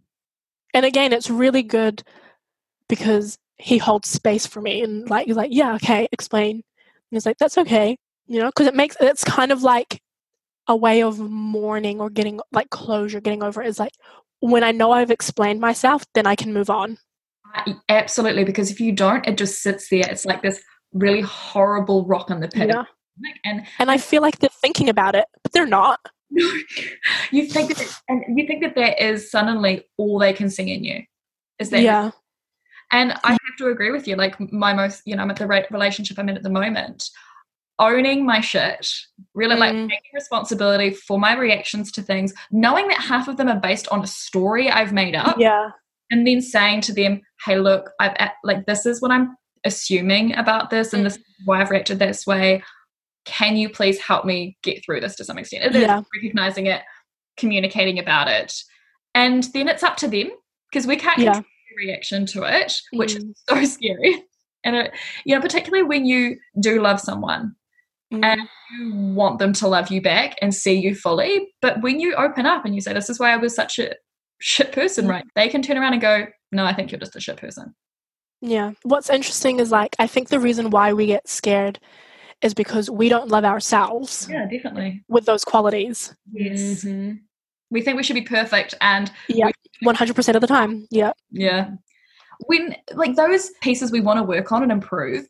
[0.75, 2.03] And again, it's really good
[2.89, 6.57] because he holds space for me and like he's like, yeah, okay, explain.
[6.57, 6.63] And
[7.11, 10.01] he's like, that's okay, you know, because it makes it's kind of like
[10.69, 13.69] a way of mourning or getting like closure, getting over it.
[13.69, 13.93] Is like
[14.43, 16.99] when I know I've explained myself, then I can move on.
[17.89, 20.05] Absolutely, because if you don't, it just sits there.
[20.09, 20.61] It's like this
[20.93, 22.69] really horrible rock in the pit.
[22.69, 22.85] Yeah.
[23.45, 26.01] And And I feel like they're thinking about it, but they're not.
[26.31, 30.83] you think that, and you think that that is suddenly all they can see in
[30.83, 31.03] you.
[31.61, 32.11] Is that Yeah.
[32.91, 34.17] And I have to agree with you.
[34.17, 37.09] Like my most, you know, I'm at the right relationship I'm in at the moment.
[37.79, 38.89] Owning my shit,
[39.35, 39.89] really like Mm.
[39.89, 44.03] taking responsibility for my reactions to things, knowing that half of them are based on
[44.03, 45.71] a story I've made up, Yeah.
[46.11, 48.15] and then saying to them, "Hey, look, I've
[48.45, 52.27] like this is what I'm assuming about this, and this is why I've reacted this
[52.27, 52.63] way.
[53.25, 56.03] Can you please help me get through this to some extent?" It is Yeah.
[56.15, 56.83] recognizing it,
[57.37, 58.53] communicating about it,
[59.15, 60.31] and then it's up to them
[60.71, 61.41] because we can't Yeah.
[61.77, 63.31] reaction to it, which Mm.
[63.31, 64.25] is so scary.
[64.63, 64.93] And it,
[65.25, 67.57] you know, particularly when you do love someone
[68.13, 68.25] Mm.
[68.25, 68.41] and
[68.79, 71.49] you want them to love you back and see you fully.
[71.63, 73.95] But when you open up and you say, This is why I was such a
[74.41, 75.11] shit person, Mm.
[75.11, 75.25] right?
[75.35, 77.75] They can turn around and go, No, I think you're just a shit person.
[78.41, 78.73] Yeah.
[78.83, 81.79] What's interesting is like I think the reason why we get scared
[82.43, 85.05] is because we don't love ourselves Yeah, definitely.
[85.09, 86.15] with those qualities.
[86.33, 86.85] Yes.
[87.71, 88.75] We think we should be perfect.
[88.81, 89.51] And Yeah.
[89.83, 90.87] One hundred percent of the time.
[90.91, 91.13] Yeah.
[91.31, 91.71] yeah,
[92.47, 95.27] when like those pieces we want to work on and improve,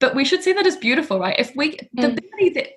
[0.00, 1.36] but we should see that as beautiful, right?
[1.38, 2.18] If we, the Mm.
[2.18, 2.68] ability that,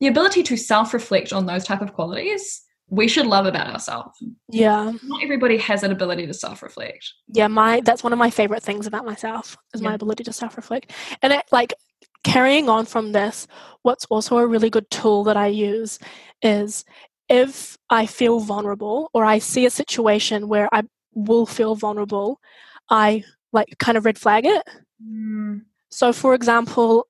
[0.00, 4.18] the ability to self reflect on those type of qualities, we should love about ourselves.
[4.48, 4.92] Yeah.
[5.02, 7.04] Not everybody has an ability to self reflect.
[7.28, 7.48] Yeah.
[7.48, 10.92] My that's one of my favorite things about myself is my ability to self reflect.
[11.22, 11.74] And it, like
[12.24, 13.46] carrying on from this,
[13.82, 15.98] what's also a really good tool that I use
[16.42, 16.84] is
[17.28, 20.82] if I feel vulnerable or I see a situation where I
[21.14, 22.40] will feel vulnerable,
[22.90, 24.68] I like kind of red flag it.
[25.90, 27.06] So, for example,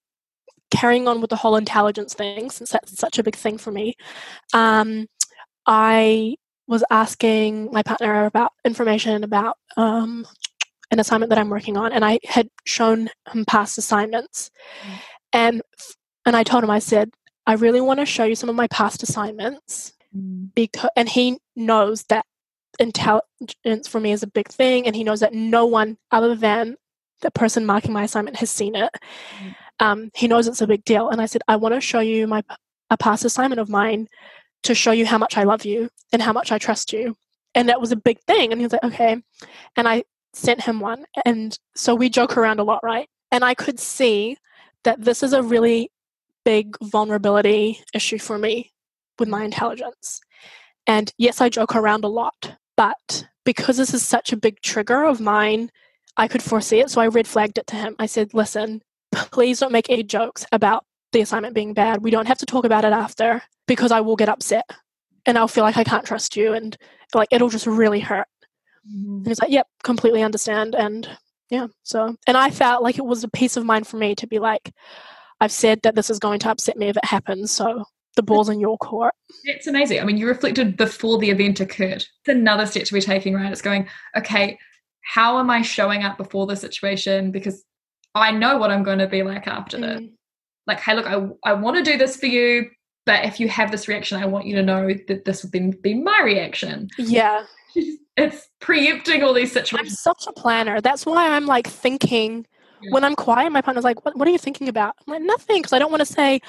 [0.70, 3.94] carrying on with the whole intelligence thing, since that's such a big thing for me,
[4.54, 5.06] um,
[5.66, 10.26] I was asking my partner about information about um,
[10.90, 14.50] an assignment that I'm working on, and I had shown him past assignments,
[14.84, 14.98] Mm.
[15.32, 15.62] and
[16.26, 17.10] and I told him I said
[17.46, 19.92] I really want to show you some of my past assignments
[20.54, 22.24] because and he knows that
[22.78, 26.76] intelligence for me is a big thing and he knows that no one other than
[27.20, 28.90] the person marking my assignment has seen it.
[29.40, 29.54] Mm.
[29.80, 31.08] um, he knows it's a big deal.
[31.08, 32.42] And i said i want to show you my
[32.90, 34.08] a past assignment of mine
[34.62, 37.16] to show you how much i love you and how much i trust you.
[37.54, 38.52] And that was a big thing.
[38.52, 39.22] And he was like okay.
[39.76, 41.04] And i sent him one.
[41.24, 43.08] And so we joke around a lot right?
[43.32, 44.36] And i could see
[44.84, 45.90] that this is a really
[46.44, 48.72] big vulnerability issue for me
[49.18, 50.20] with my intelligence.
[50.86, 55.04] And yes, I joke around a lot, but because this is such a big trigger
[55.04, 55.70] of mine,
[56.16, 56.90] I could foresee it.
[56.90, 57.96] So I red flagged it to him.
[57.98, 58.82] I said, listen,
[59.12, 62.02] please don't make any jokes about the assignment being bad.
[62.02, 64.68] We don't have to talk about it after because I will get upset
[65.26, 66.76] and I'll feel like I can't trust you and
[67.14, 68.26] like it'll just really hurt.
[68.84, 70.74] And he's like, yep, completely understand.
[70.74, 71.08] And
[71.50, 74.26] yeah, so, and I felt like it was a peace of mind for me to
[74.26, 74.72] be like,
[75.40, 77.50] I've said that this is going to upset me if it happens.
[77.50, 77.84] So
[78.16, 79.14] the ball's in your court.
[79.44, 80.00] It's amazing.
[80.00, 82.04] I mean, you reflected before the event occurred.
[82.04, 83.52] It's another step to be taking, right?
[83.52, 84.58] It's going, okay,
[85.02, 87.30] how am I showing up before the situation?
[87.30, 87.64] Because
[88.14, 90.00] I know what I'm going to be like after this.
[90.00, 90.12] Mm.
[90.66, 92.70] like, hey, look, I, I want to do this for you,
[93.06, 95.70] but if you have this reaction, I want you to know that this would then
[95.82, 96.88] be my reaction.
[96.98, 97.44] Yeah.
[98.16, 99.92] It's preempting all these situations.
[99.92, 100.82] I'm such a planner.
[100.82, 102.44] That's why I'm like thinking
[102.82, 102.90] Yeah.
[102.92, 104.94] when I'm quiet, my partner's like, what, what are you thinking about?
[105.06, 106.40] I'm like, nothing, because I don't want to say,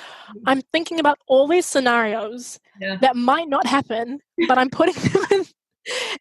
[0.48, 2.98] I'm thinking about all these scenarios Yeah.
[2.98, 5.46] that might not happen, but I'm putting them in,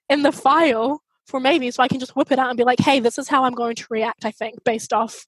[0.09, 2.81] in the file for maybe so I can just whip it out and be like,
[2.81, 5.27] hey, this is how I'm going to react, I think, based off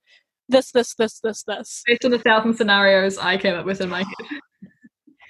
[0.48, 1.82] this, this, this, this, this.
[1.86, 4.40] Based on the thousand scenarios I came up with in my head.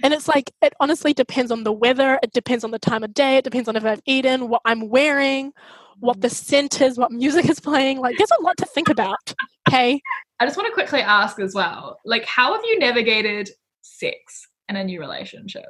[0.04, 3.14] And it's like, it honestly depends on the weather, it depends on the time of
[3.14, 5.52] day, it depends on if I've eaten, what I'm wearing,
[6.00, 8.00] what the scent is, what music is playing.
[8.00, 9.32] Like, there's a lot to think about.
[9.68, 10.00] Okay.
[10.40, 13.50] I just want to quickly ask as well, like, how have you navigated
[13.82, 15.66] sex in a new relationship?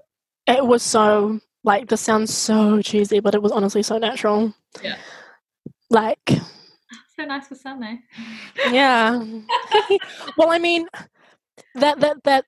[0.47, 4.55] It was so, like, this sounds so cheesy, but it was honestly so natural.
[4.83, 4.97] Yeah.
[5.91, 6.31] Like,
[7.17, 7.97] So nice for eh?
[8.71, 9.23] yeah.
[10.37, 10.87] well, I mean,
[11.75, 12.45] that, that, that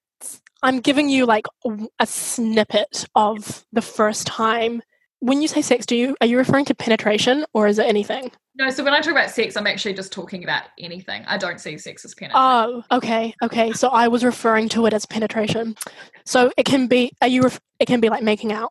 [0.62, 4.82] I'm giving you like a- a snippet of the first time.
[5.20, 8.30] When you say sex, do you, are you referring to penetration or is it anything?
[8.56, 11.24] No, so when I talk about sex, I'm actually just talking about anything.
[11.26, 12.40] I don't see sex as penetration.
[12.40, 13.72] Oh, okay, okay.
[13.72, 15.76] So I was referring to it as penetration.
[16.24, 17.10] So it can be.
[17.20, 17.42] Are you?
[17.42, 18.70] Ref- it can be like making out.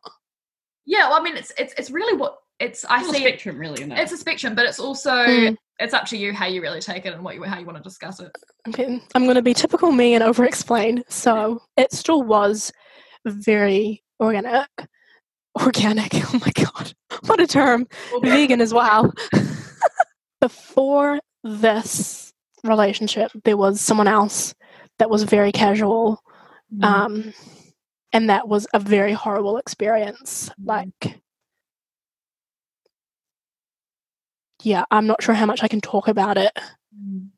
[0.86, 2.84] Yeah, well, I mean, it's it's it's really what it's.
[2.84, 3.28] I It's a see it.
[3.28, 3.74] spectrum, really.
[3.80, 3.98] Isn't it?
[3.98, 5.56] It's a spectrum, but it's also Mm.
[5.80, 7.76] it's up to you how you really take it and what you how you want
[7.78, 8.30] to discuss it.
[8.68, 11.02] Okay, I'm going to be typical me and over-explain.
[11.08, 12.72] So it still was
[13.26, 14.68] very organic.
[15.60, 16.12] Organic.
[16.34, 16.92] Oh my god,
[17.26, 17.86] what a term.
[18.22, 19.12] Vegan as well.
[20.40, 22.32] Before this
[22.64, 24.54] relationship, there was someone else
[24.98, 26.20] that was very casual
[26.74, 26.84] Mm.
[26.84, 27.34] um,
[28.14, 30.48] and that was a very horrible experience.
[30.50, 30.66] Mm.
[30.66, 31.20] Like,
[34.62, 36.52] yeah, I'm not sure how much I can talk about it.
[36.96, 37.28] Mm.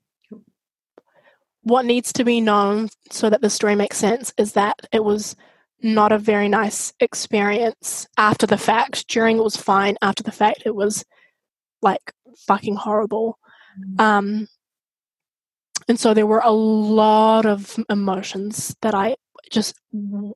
[1.63, 5.35] What needs to be known so that the story makes sense is that it was
[5.83, 9.09] not a very nice experience after the fact.
[9.09, 9.97] During it was fine.
[10.03, 11.05] After the fact, it was
[11.81, 12.13] like
[12.47, 13.39] fucking horrible.
[13.81, 14.01] Mm.
[14.01, 14.49] Um,
[15.89, 19.17] and so there were a lot of emotions that I
[19.51, 19.75] just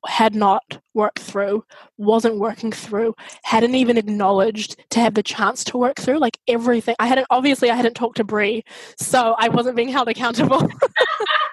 [0.07, 1.63] had not worked through,
[1.97, 6.19] wasn't working through, hadn't even acknowledged to have the chance to work through.
[6.19, 8.63] Like everything, I hadn't obviously I hadn't talked to Brie,
[8.97, 10.67] so I wasn't being held accountable.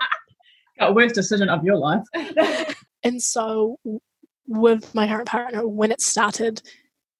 [0.78, 2.04] Got worst decision of your life.
[3.02, 3.78] and so
[4.46, 6.62] with my current partner, when it started,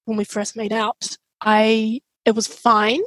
[0.05, 3.01] when we first made out, I it was fine.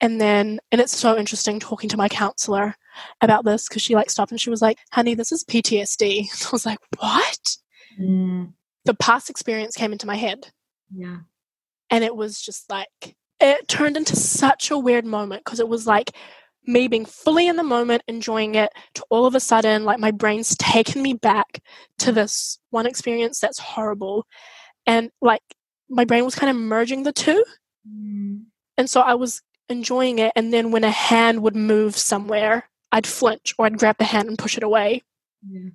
[0.00, 2.74] And then, and it's so interesting talking to my counselor
[3.20, 6.28] about this because she like stopped and she was like, honey, this is PTSD.
[6.46, 7.56] I was like, what?
[8.00, 8.52] Mm,
[8.84, 10.52] The past experience came into my head
[10.94, 11.18] yeah.
[11.90, 15.86] and it was just like, it turned into such a weird moment because it was
[15.86, 16.10] like
[16.66, 20.10] me being fully in the moment, enjoying it, to all of a sudden, like my
[20.10, 21.60] brain's taken me back
[21.98, 24.26] to this one experience that's horrible.
[24.86, 25.42] And like
[25.88, 27.44] my brain was kind of merging the two.
[27.88, 28.44] Mm,
[28.76, 30.32] And so I was enjoying it.
[30.36, 34.28] And then when a hand would move somewhere, I'd flinch or I'd grab the hand
[34.28, 35.02] and push it away.
[35.48, 35.70] yeah.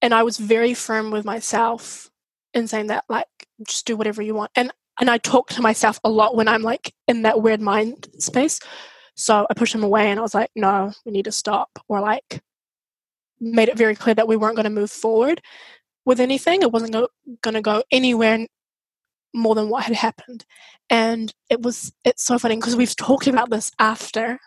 [0.00, 2.10] And I was very firm with myself
[2.54, 3.28] in saying that, like,
[3.66, 4.50] just do whatever you want.
[4.56, 8.08] And and I talk to myself a lot when I'm like in that weird mind
[8.18, 8.60] space.
[9.14, 11.70] So I pushed him away and I was like, no, we need to stop.
[11.88, 12.42] Or like
[13.40, 15.40] made it very clear that we weren't going to move forward
[16.04, 16.62] with anything.
[16.62, 17.08] It wasn't go-
[17.42, 18.46] going to go anywhere
[19.34, 20.44] more than what had happened.
[20.90, 24.38] And it was, it's so funny because we've talked about this after,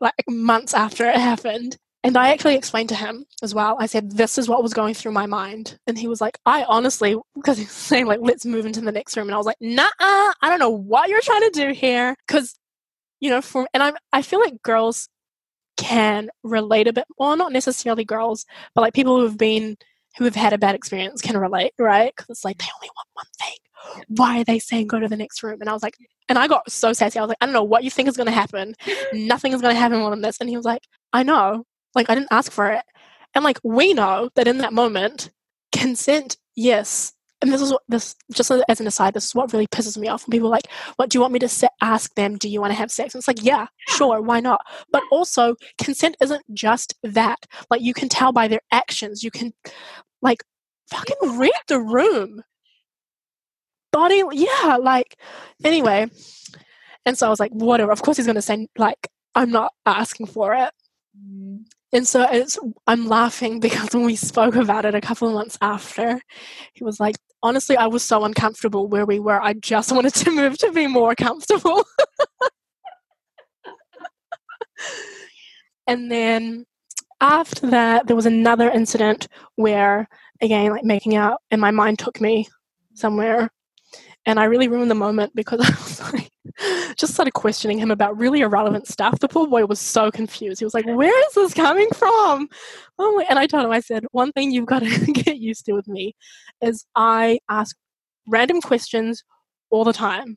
[0.00, 1.76] like months after it happened.
[2.02, 3.76] And I actually explained to him as well.
[3.78, 5.78] I said, This is what was going through my mind.
[5.86, 8.92] And he was like, I honestly, because he was saying, like, let's move into the
[8.92, 9.28] next room.
[9.28, 12.16] And I was like, Nah, I don't know what you're trying to do here.
[12.26, 12.54] Because,
[13.20, 15.08] you know, for, and I'm, I feel like girls
[15.76, 19.76] can relate a bit more, not necessarily girls, but like people who have been,
[20.16, 22.12] who have had a bad experience can relate, right?
[22.16, 23.56] Because it's like, they only want one thing.
[24.08, 25.60] Why are they saying go to the next room?
[25.60, 25.96] And I was like,
[26.28, 27.18] and I got so sassy.
[27.18, 28.74] I was like, I don't know what you think is going to happen.
[29.12, 30.38] Nothing is going to happen more than this.
[30.40, 31.64] And he was like, I know.
[31.94, 32.84] Like, I didn't ask for it.
[33.34, 35.30] And like, we know that in that moment,
[35.72, 37.12] consent, yes.
[37.42, 40.08] And this is what this, just as an aside, this is what really pisses me
[40.08, 42.36] off when people are like, what do you want me to se- ask them?
[42.36, 43.14] Do you want to have sex?
[43.14, 44.60] And it's like, yeah, sure, why not?
[44.92, 47.38] But also, consent isn't just that.
[47.70, 49.24] Like, you can tell by their actions.
[49.24, 49.52] You can,
[50.20, 50.44] like,
[50.90, 52.42] fucking read the room.
[53.92, 55.16] Body, yeah, like,
[55.64, 56.06] anyway.
[57.06, 57.92] And so I was like, whatever.
[57.92, 60.72] Of course, he's going to say, like, I'm not asking for it.
[61.18, 65.34] Mm, And so it's I'm laughing because when we spoke about it a couple of
[65.34, 66.20] months after,
[66.74, 69.40] he was like, honestly, I was so uncomfortable where we were.
[69.42, 71.84] I just wanted to move to be more comfortable.
[75.86, 76.64] and then
[77.20, 80.08] after that, there was another incident where,
[80.40, 82.48] again, like making out, and my mind took me
[82.94, 83.50] somewhere.
[84.26, 86.30] And I really ruined the moment because I was like,
[86.96, 89.18] just started questioning him about really irrelevant stuff.
[89.18, 90.60] The poor boy was so confused.
[90.60, 92.48] He was like, Where is this coming from?
[92.98, 93.24] Oh.
[93.28, 95.88] And I told him, I said, One thing you've got to get used to with
[95.88, 96.14] me
[96.60, 97.76] is I ask
[98.26, 99.24] random questions
[99.70, 100.36] all the time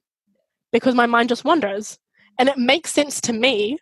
[0.72, 1.98] because my mind just wanders.
[2.40, 3.78] And it makes sense to me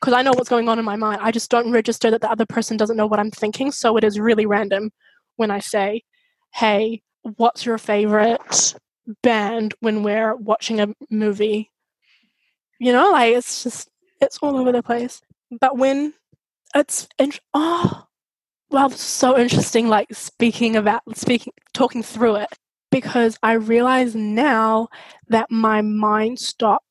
[0.00, 1.20] because I know what's going on in my mind.
[1.22, 3.72] I just don't register that the other person doesn't know what I'm thinking.
[3.72, 4.90] So it is really random
[5.36, 6.02] when I say,
[6.54, 8.74] Hey, what's your favorite
[9.22, 11.70] band when we're watching a movie?
[12.78, 13.88] You know, like it's just,
[14.20, 15.22] it's all over the place.
[15.60, 16.12] But when
[16.74, 18.06] it's, in- oh,
[18.70, 22.48] wow, so interesting, like speaking about, speaking, talking through it,
[22.90, 24.88] because I realize now
[25.28, 26.84] that my mind stopped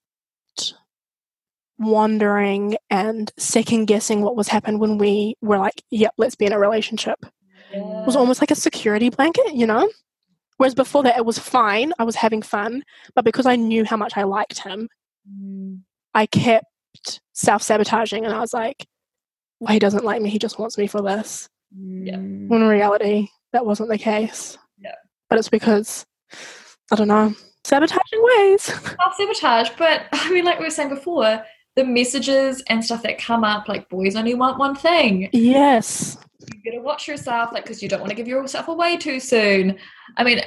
[1.78, 6.54] wandering and second guessing what was happened when we were like, yep, let's be in
[6.54, 7.20] a relationship.
[7.24, 9.90] It was almost like a security blanket, you know?
[10.58, 11.92] Whereas before that, it was fine.
[12.00, 12.84] I was having fun.
[13.14, 14.88] But because I knew how much I liked him,
[15.28, 15.80] Mm.
[16.14, 16.66] I kept
[17.34, 18.26] self sabotaging.
[18.26, 18.86] And I was like,
[19.60, 20.30] well, he doesn't like me.
[20.30, 21.50] He just wants me for this.
[21.76, 22.18] Yeah.
[22.18, 24.56] When in reality, that wasn't the case.
[24.78, 24.94] Yeah.
[25.30, 26.06] But it's because,
[26.92, 27.34] I don't know,
[27.64, 28.62] sabotaging ways.
[28.64, 31.44] Self sabotage, but I mean, like we were saying before,
[31.76, 35.28] the messages and stuff that come up, like boys only want one thing.
[35.34, 36.18] yes.
[36.40, 39.78] You gotta watch yourself, like, because you don't want to give yourself away too soon.
[40.18, 40.42] I mean,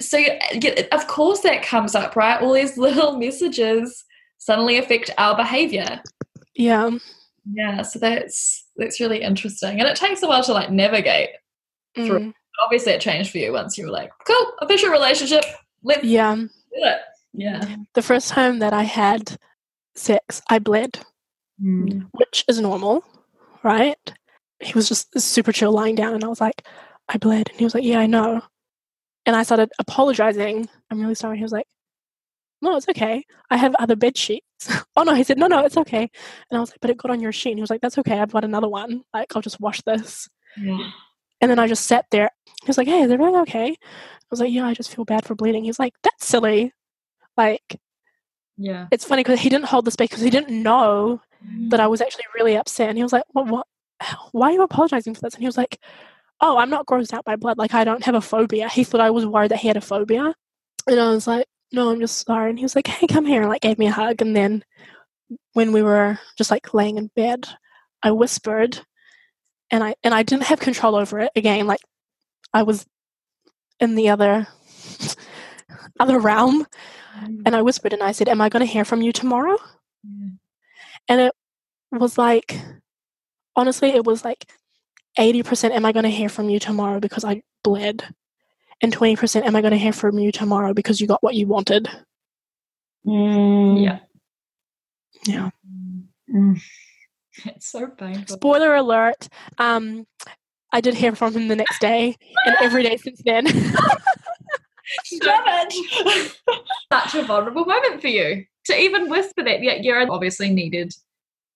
[0.00, 2.40] so yeah, of course that comes up, right?
[2.40, 4.04] All these little messages
[4.38, 6.00] suddenly affect our behavior.
[6.54, 6.90] Yeah.
[7.52, 11.30] Yeah, so that's that's really interesting, and it takes a while to like navigate.
[11.96, 12.32] Mm.
[12.62, 15.44] Obviously, it changed for you once you were like, "Cool, official relationship.
[15.82, 16.36] Let's Yeah.
[16.36, 16.98] do it."
[17.32, 17.76] Yeah.
[17.94, 19.36] The first time that I had
[19.96, 21.00] sex, I bled,
[21.60, 22.08] Mm.
[22.12, 23.02] which is normal,
[23.64, 23.98] right?
[24.62, 26.64] He was just super chill lying down, and I was like,
[27.08, 27.48] I bled.
[27.50, 28.42] And he was like, Yeah, I know.
[29.26, 30.68] And I started apologizing.
[30.90, 31.36] I'm really sorry.
[31.36, 31.66] He was like,
[32.60, 33.24] No, it's okay.
[33.50, 34.44] I have other bed sheets.
[34.96, 35.14] oh, no.
[35.14, 36.02] He said, No, no, it's okay.
[36.50, 37.50] And I was like, But it got on your sheet.
[37.50, 38.18] And he was like, That's okay.
[38.18, 39.02] I've got another one.
[39.12, 40.28] Like, I'll just wash this.
[40.56, 40.90] Yeah.
[41.40, 42.30] And then I just sat there.
[42.62, 43.70] He was like, Hey, is everything okay?
[43.70, 45.64] I was like, Yeah, I just feel bad for bleeding.
[45.64, 46.72] He was like, That's silly.
[47.36, 47.80] Like,
[48.56, 48.86] Yeah.
[48.90, 51.20] it's funny because he didn't hold the space because he didn't know
[51.68, 51.82] that mm.
[51.82, 52.88] I was actually really upset.
[52.88, 53.66] And he was like, what, what,
[54.32, 55.34] why are you apologizing for this?
[55.34, 55.78] And he was like,
[56.40, 57.58] oh, I'm not grossed out by blood.
[57.58, 58.68] Like, I don't have a phobia.
[58.68, 60.34] He thought I was worried that he had a phobia.
[60.86, 62.50] And I was like, no, I'm just sorry.
[62.50, 63.40] And he was like, hey, come here.
[63.40, 64.20] And like gave me a hug.
[64.20, 64.64] And then
[65.52, 67.46] when we were just like laying in bed,
[68.02, 68.80] I whispered
[69.70, 71.66] and I, and I didn't have control over it again.
[71.66, 71.80] Like
[72.52, 72.84] I was
[73.80, 74.48] in the other,
[76.00, 76.66] other realm.
[77.16, 77.42] Mm-hmm.
[77.46, 79.56] And I whispered and I said, am I going to hear from you tomorrow?
[81.08, 81.34] And it
[81.90, 82.58] was like,
[83.56, 84.50] honestly, it was like
[85.18, 88.04] 80% am I going to hear from you tomorrow because I bled?
[88.80, 91.46] And 20% am I going to hear from you tomorrow because you got what you
[91.46, 91.88] wanted?
[93.06, 93.82] Mm.
[93.82, 93.98] Yeah.
[95.26, 95.50] Yeah.
[96.32, 96.60] Mm.
[97.46, 98.36] It's so painful.
[98.36, 99.26] Spoiler alert.
[99.56, 100.06] Um,
[100.70, 103.46] I did hear from him the next day and every day since then.
[105.04, 105.70] Stop!
[106.92, 109.62] Such a vulnerable moment for you to even whisper that.
[109.62, 110.92] Yeah, you're obviously needed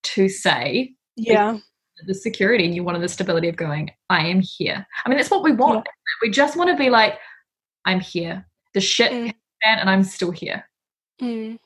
[0.05, 1.59] to say yeah.
[2.07, 4.87] The security and you wanted the stability of going, I am here.
[5.05, 5.87] I mean, that's what we want.
[6.23, 7.15] We just want to be like,
[7.85, 8.47] I'm here.
[8.75, 9.27] The shit Mm.
[9.27, 10.69] hit the fan and I'm still here.
[11.23, 11.59] Mm.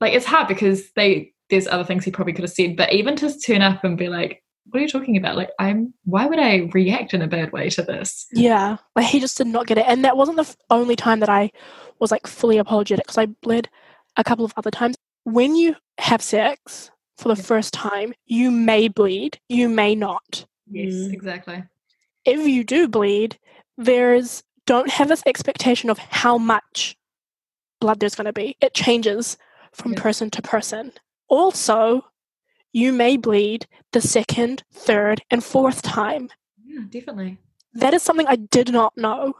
[0.00, 3.16] Like it's hard because they there's other things he probably could have said, but even
[3.16, 5.34] to turn up and be like, what are you talking about?
[5.36, 8.26] Like, I'm why would I react in a bad way to this?
[8.32, 8.76] Yeah.
[8.94, 9.86] Like he just did not get it.
[9.88, 11.50] And that wasn't the f- only time that I
[12.00, 13.68] was like fully apologetic because I bled
[14.16, 14.96] a couple of other times.
[15.24, 17.46] When you have sex for the Yeah.
[17.46, 20.46] first time, you may bleed, you may not.
[20.70, 21.12] Yes, Mm.
[21.12, 21.64] exactly.
[22.24, 23.38] if you do bleed,
[23.78, 26.94] there's don't have this expectation of how much
[27.80, 28.54] blood there's going to be.
[28.60, 29.38] It changes
[29.72, 30.02] from Yeah.
[30.02, 30.92] person to person.
[31.28, 32.04] Also,
[32.74, 36.28] you may bleed the second, third, and fourth time.
[36.66, 37.38] Yeah, definitely.
[37.72, 39.32] That is something I did not know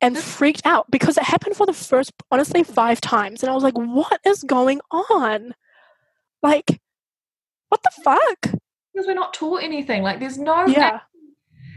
[0.00, 3.42] and freaked out because it happened for the first, honestly, five times.
[3.42, 5.54] And I was like, what is going on?
[6.42, 6.80] Like,
[7.68, 8.40] what the fuck?
[8.92, 10.02] Because we're not taught anything.
[10.02, 11.00] Like there's no Yeah.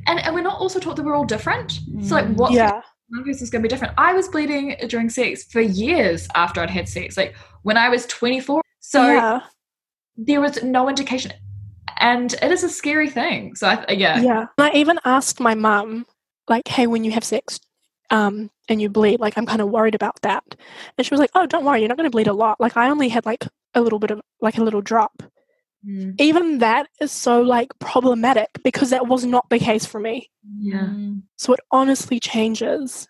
[0.07, 1.79] and, and we're not also taught that we're all different.
[2.03, 2.81] So like what's Yeah.
[3.09, 3.93] one person's going to be different.
[3.97, 8.05] I was bleeding during sex for years after I'd had sex, like when I was
[8.07, 8.61] 24.
[8.79, 9.41] So yeah.
[10.17, 11.33] there was no indication.
[11.99, 13.55] And it is a scary thing.
[13.55, 14.19] So, I, yeah.
[14.21, 14.45] Yeah.
[14.57, 16.07] And I even asked my mum,
[16.47, 17.59] like, hey, when you have sex
[18.11, 20.43] um, and you bleed, like, I'm kind of worried about that.
[20.97, 22.59] And she was like, oh, don't worry, you're not going to bleed a lot.
[22.59, 25.23] Like, I only had like a little bit of, like, a little drop.
[25.83, 26.13] Mm.
[26.21, 30.29] even that is so like problematic because that was not the case for me.
[30.59, 30.81] Yeah.
[30.81, 31.23] Mm.
[31.37, 33.07] So it honestly changes.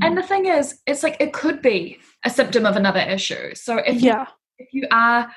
[0.00, 3.54] And the thing is, it's like it could be a symptom of another issue.
[3.54, 4.26] So if you, Yeah,
[4.58, 5.30] if you are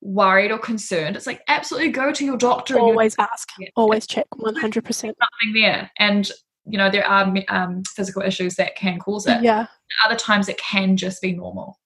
[0.00, 2.74] worried or concerned, it's like absolutely go to your doctor.
[2.74, 4.54] and always ask, always check 100%.
[4.54, 5.14] Nothing
[5.54, 6.30] there, and
[6.68, 9.42] you know there are um, physical issues that can cause it.
[9.42, 9.66] Yeah,
[10.04, 11.78] Other times it can just be normal.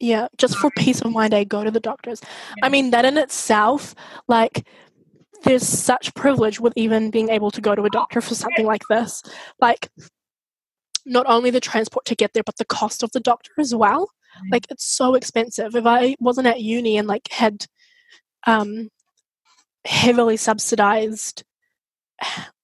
[0.00, 2.20] yeah, just for peace of mind, I go to the doctors.
[2.62, 3.94] I mean, that in itself,
[4.28, 4.66] like,
[5.44, 8.82] there's such privilege with even being able to go to a doctor for something like
[8.88, 9.22] this.
[9.60, 9.90] Like,
[11.04, 14.10] not only the transport to get there, but the cost of the doctor as well.
[14.44, 14.52] Mm.
[14.52, 15.74] Like, it's so expensive.
[15.74, 17.66] If I wasn't at uni and like had
[18.46, 18.90] um,
[19.84, 21.44] heavily subsidized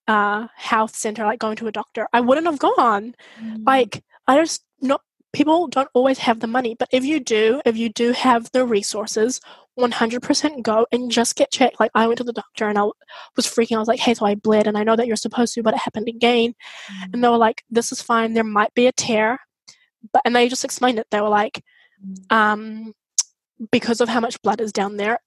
[0.09, 3.15] uh, health center, like going to a doctor, I wouldn't have gone.
[3.41, 3.67] Mm.
[3.67, 5.01] Like, I just not
[5.33, 8.65] people don't always have the money, but if you do, if you do have the
[8.65, 9.41] resources,
[9.79, 11.81] 100% go and just get checked.
[11.81, 12.85] Like, I went to the doctor and I
[13.37, 13.77] was freaking.
[13.77, 15.75] I was like, hey, so I bled, and I know that you're supposed to, but
[15.75, 16.55] it happened again.
[17.13, 18.33] And they were like, this is fine.
[18.33, 19.39] There might be a tear,
[20.13, 21.07] but and they just explained it.
[21.11, 21.63] They were like,
[22.31, 22.95] um,
[23.71, 25.19] because of how much blood is down there,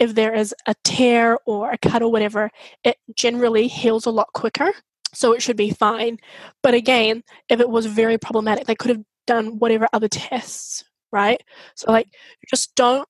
[0.00, 2.50] if there is a tear or a cut or whatever,
[2.82, 4.72] it generally heals a lot quicker.
[5.12, 6.18] So it should be fine.
[6.62, 10.82] But again, if it was very problematic, they could have done whatever other tests,
[11.12, 11.40] right?
[11.76, 12.08] So, like,
[12.48, 13.06] just don't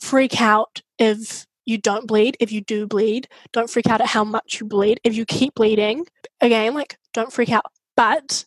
[0.00, 2.36] freak out if you don't bleed.
[2.40, 5.00] If you do bleed, don't freak out at how much you bleed.
[5.04, 6.06] If you keep bleeding,
[6.40, 7.66] again, like, don't freak out.
[7.96, 8.44] But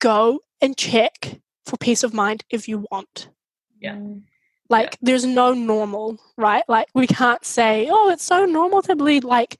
[0.00, 3.28] go and check for peace of mind if you want.
[3.80, 3.96] Yeah.
[3.96, 4.22] Mm.
[4.70, 6.64] Like, there's no normal, right?
[6.68, 9.58] Like, we can't say, oh, it's so normal to bleed, like,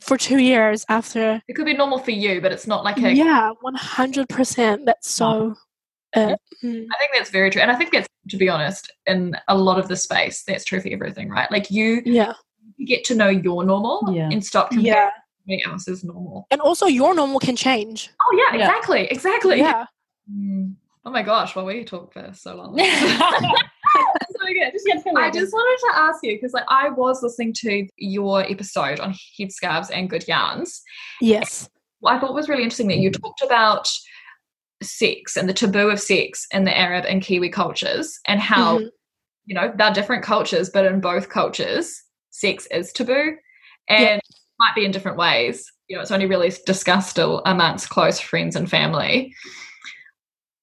[0.00, 1.42] for two years after.
[1.48, 3.12] It could be normal for you, but it's not like a.
[3.12, 4.84] Yeah, 100%.
[4.84, 5.56] That's so.
[6.14, 9.36] Uh, mm, I think that's very true, and I think that's to be honest, in
[9.48, 11.50] a lot of the space, that's true for everything, right?
[11.50, 12.34] Like you yeah.
[12.86, 14.28] get to know your normal Yeah.
[14.30, 15.10] and stop comparing Yeah.
[15.48, 16.46] everything else is normal.
[16.50, 18.10] And also, your normal can change.
[18.20, 18.66] Oh yeah, Yeah.
[18.66, 19.58] exactly, exactly.
[19.58, 19.86] Yeah.
[20.30, 20.76] Mm.
[21.04, 22.78] Oh my gosh, well we talked for so long.
[23.94, 24.72] so good.
[24.72, 28.42] Just get I just wanted to ask you because like I was listening to your
[28.42, 30.82] episode on headscarves and good yarns.
[31.20, 31.68] Yes.
[32.04, 33.88] I thought was really interesting that you talked about
[34.82, 38.88] sex and the taboo of sex in the Arab and Kiwi cultures and how Mhm.
[39.46, 43.36] you know they're different cultures, but in both cultures, sex is taboo
[43.88, 44.20] and Yeah.
[44.58, 45.70] might be in different ways.
[45.88, 49.32] You know, it's only really discussed amongst close friends and family.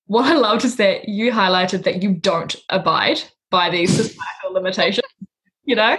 [0.09, 5.05] What I loved is that you highlighted that you don't abide by these societal limitations.
[5.65, 5.95] You know,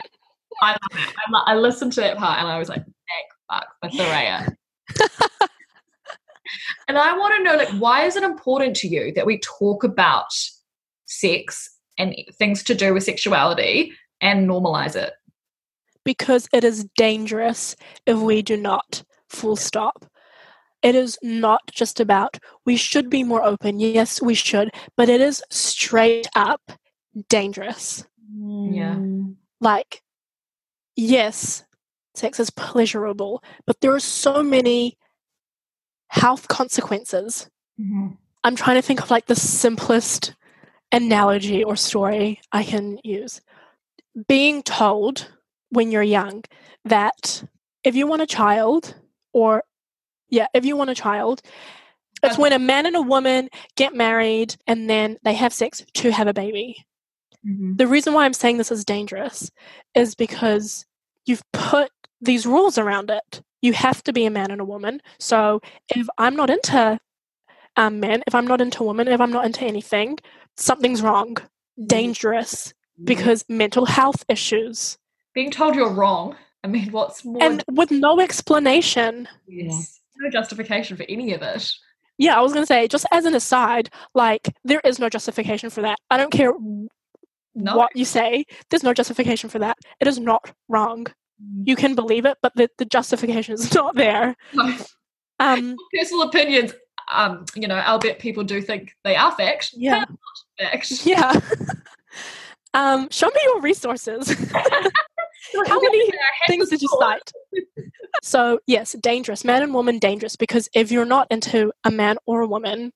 [0.61, 1.15] I love it.
[1.33, 4.53] I, I listened to that part and I was like, "Thank fuck for Thoraya."
[6.89, 9.85] and I want to know, like, why is it important to you that we talk
[9.85, 10.33] about
[11.05, 15.13] sex and things to do with sexuality and normalize it?
[16.05, 19.05] Because it is dangerous if we do not.
[19.29, 20.05] Full stop.
[20.83, 23.81] It is not just about we should be more open.
[23.81, 24.71] Yes, we should.
[24.97, 26.73] But it is straight up
[27.29, 28.05] dangerous.
[28.35, 28.95] Yeah.
[28.95, 29.35] Mm.
[29.61, 30.03] Like,
[30.97, 31.65] yes,
[32.15, 34.97] sex is pleasurable, but there are so many
[36.09, 37.49] health consequences
[37.81, 38.09] mm-hmm.
[38.43, 40.35] I'm trying to think of like the simplest
[40.93, 43.41] analogy or story I can use.
[44.29, 45.31] Being told
[45.71, 46.45] when you're young
[46.85, 47.45] that
[47.85, 48.95] if you want a child,
[49.33, 49.63] or
[50.31, 51.43] yeah, if you want a child,
[52.23, 52.43] it's Okay.
[52.43, 56.27] when a man and a woman get married and then they have sex to have
[56.27, 56.85] a baby.
[57.47, 57.77] Mm-hmm.
[57.77, 59.51] The reason why I'm saying this is dangerous
[59.95, 60.85] is because
[61.25, 63.43] you've put these rules around it.
[63.63, 65.01] You have to be a man and a woman.
[65.19, 66.99] So if I'm not into
[67.77, 70.19] um, men, if I'm not into women, if I'm not into anything,
[70.57, 71.35] something's wrong.
[71.35, 71.87] Mm-hmm.
[71.87, 73.05] Dangerous mm-hmm.
[73.05, 74.99] because mental health issues.
[75.35, 76.37] Being told you're wrong.
[76.63, 77.43] I mean, what's more?
[77.43, 79.29] And with no explanation.
[79.49, 81.71] yes, no justification for any of it.
[82.19, 85.71] Yeah, I was going to say, just as an aside, like, there is no justification
[85.71, 85.99] for that.
[86.11, 86.53] I don't care
[87.55, 87.77] No.
[87.77, 89.79] what you say, there's no justification for that.
[90.01, 91.07] It is not wrong.
[91.65, 94.37] You can believe it, but the, the justification is not there.
[94.53, 94.77] No.
[95.39, 96.75] Um, Personal opinions.
[97.11, 99.71] Um, you know, I'll bet people do think they are fact.
[99.75, 100.05] yeah,
[100.59, 100.91] Fact.
[101.07, 101.41] yeah.
[102.75, 104.29] um, show me your resources.
[105.67, 106.11] How many
[106.47, 107.33] things did you cite?
[108.23, 109.45] So, yes, dangerous.
[109.45, 110.37] Man and woman, dangerous.
[110.37, 112.93] Because if you're not into a man or a woman,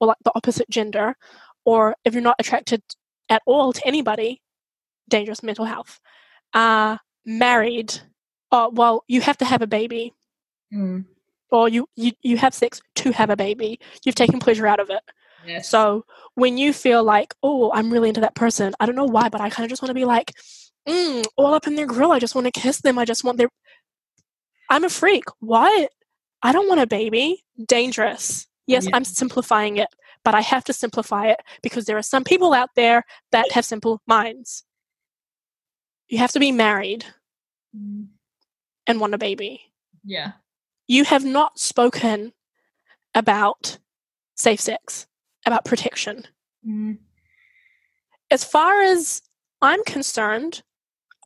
[0.00, 1.16] or like the opposite gender,
[1.64, 2.82] or if you're not attracted
[3.28, 4.40] at all to anybody,
[5.08, 6.00] dangerous mental health.
[6.52, 8.00] Uh, married,
[8.50, 10.12] oh, well, you have to have a baby,
[10.72, 11.04] Mm,
[11.50, 13.80] or you, you, you have sex to have a baby.
[14.04, 15.02] You've taken pleasure out of it.
[15.44, 15.68] yes.
[15.68, 19.28] So when you feel like, oh, I'm really into that person, I don't know why,
[19.28, 20.32] but I kind of just want to be like,
[20.88, 22.12] mm, all up in their grill.
[22.12, 22.98] I just want to kiss them.
[22.98, 23.48] I just want their.
[24.70, 25.24] I'm a freak.
[25.40, 25.90] What?
[26.42, 27.44] I don't want a baby.
[27.66, 28.46] Dangerous.
[28.66, 28.92] Yes, Yeah.
[28.94, 29.88] I'm simplifying it,
[30.24, 33.64] but I have to simplify it because there are some people out there that have
[33.64, 34.64] simple minds.
[36.08, 37.04] You have to be married
[37.76, 38.06] mm.
[38.86, 39.72] and want a baby.
[40.04, 40.32] Yeah.
[40.86, 42.32] You have not spoken
[43.14, 43.78] about
[44.36, 45.06] safe sex,
[45.46, 46.26] about protection.
[46.66, 46.98] Mm.
[48.30, 49.22] As far as
[49.60, 50.62] I'm concerned,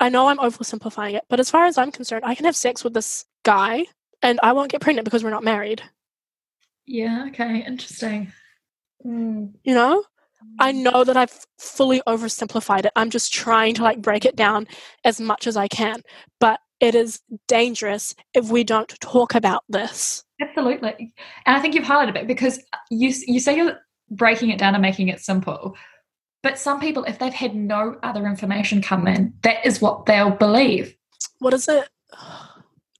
[0.01, 2.83] I know I'm oversimplifying it, but as far as I'm concerned, I can have sex
[2.83, 3.87] with this guy
[4.23, 5.83] and I won't get pregnant because we're not married.
[6.87, 8.33] Yeah, okay, interesting.
[9.05, 9.53] Mm.
[9.63, 10.05] You know?
[10.59, 10.83] I mm.
[10.83, 12.93] know that I've fully oversimplified it.
[12.97, 14.67] I'm just trying to like break it down
[15.05, 16.03] as much as I can.
[16.41, 20.25] But it is dangerous if we don't talk about this.
[20.41, 21.15] Absolutely.
[21.47, 23.79] And I think you've highlighted it because uh, you you say you're
[24.11, 25.77] breaking it down and making it simple.
[26.43, 30.31] But some people, if they've had no other information come in, that is what they'll
[30.31, 30.95] believe.
[31.39, 31.89] What is it?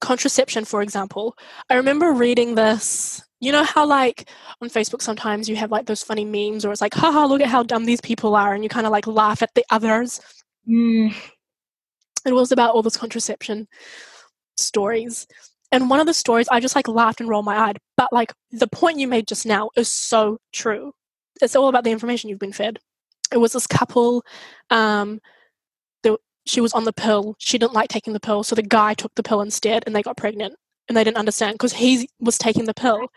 [0.01, 1.35] Contraception, for example.
[1.69, 3.21] I remember reading this.
[3.39, 4.29] You know how, like,
[4.61, 7.47] on Facebook sometimes you have like those funny memes or it's like, haha, look at
[7.47, 8.53] how dumb these people are.
[8.53, 10.21] And you kind of like laugh at the others.
[12.25, 13.67] It was about all those contraception
[14.57, 15.27] stories.
[15.71, 17.73] And one of the stories, I just like laughed and rolled my eye.
[17.97, 20.93] But like the point you made just now is so true.
[21.41, 22.79] It's all about the information you've been fed.
[23.31, 24.23] It was this couple,
[24.69, 25.19] um,
[26.45, 27.35] she was on the pill.
[27.39, 28.43] She didn't like taking the pill.
[28.43, 30.55] So the guy took the pill instead and they got pregnant.
[30.87, 33.07] And they didn't understand because he was taking the pill.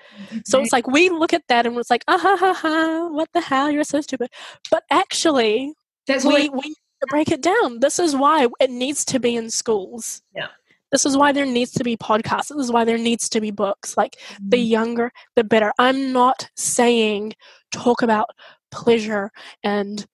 [0.46, 3.28] So it's like we look at that and it's like, ah ha ha ha, what
[3.34, 3.70] the hell?
[3.70, 4.30] You're so stupid.
[4.70, 5.74] But actually,
[6.06, 7.80] that's we, we need to break it down.
[7.80, 10.22] This is why it needs to be in schools.
[10.34, 10.46] Yeah.
[10.92, 12.48] This is why there needs to be podcasts.
[12.48, 13.98] This is why there needs to be books.
[13.98, 15.70] Like the younger, the better.
[15.78, 17.34] I'm not saying
[17.70, 18.30] talk about
[18.70, 19.30] pleasure
[19.62, 20.06] and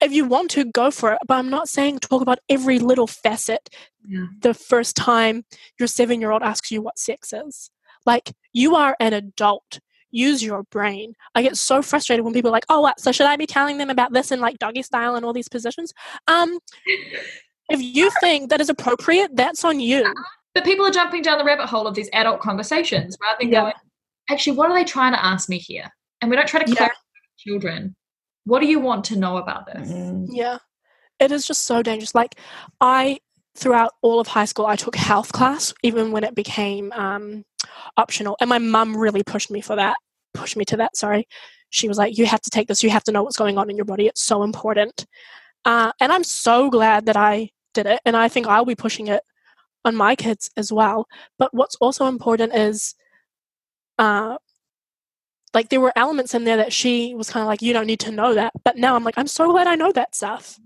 [0.00, 3.06] if you want to go for it, but I'm not saying talk about every little
[3.06, 3.68] facet
[4.06, 4.26] Yeah.
[4.40, 5.44] the first time
[5.78, 7.70] your seven year old asks you what sex is.
[8.06, 9.80] Like you are an adult.
[10.10, 11.14] Use your brain.
[11.34, 13.00] I get so frustrated when people are like, oh, what?
[13.00, 15.48] So should I be telling them about this in like doggy style and all these
[15.48, 15.92] positions?
[16.28, 16.58] Um,
[17.70, 20.12] if you think that is appropriate, that's on you.
[20.54, 23.60] But people are jumping down the rabbit hole of these adult conversations rather than Yeah.
[23.62, 23.72] going,
[24.30, 25.88] actually, what are they trying to ask me here?
[26.20, 26.76] And we don't try to Yeah.
[26.76, 27.96] clarify with children.
[28.44, 29.92] What do you want to know about this?
[30.28, 30.58] Yeah.
[31.18, 32.14] It is just so dangerous.
[32.14, 32.38] Like
[32.80, 33.18] I
[33.54, 37.44] throughout all of high school I took health class even when it became um
[37.98, 39.96] optional and my mum really pushed me for that.
[40.34, 41.28] Pushed me to that, sorry.
[41.70, 42.82] She was like you have to take this.
[42.82, 44.06] You have to know what's going on in your body.
[44.06, 45.06] It's so important.
[45.64, 49.06] Uh, and I'm so glad that I did it and I think I'll be pushing
[49.06, 49.22] it
[49.84, 51.06] on my kids as well.
[51.38, 52.94] But what's also important is
[53.98, 54.38] uh
[55.54, 58.00] like there were elements in there that she was kind of like you don't need
[58.00, 58.52] to know that.
[58.64, 60.58] But now i'm like i'm so glad i know that stuff.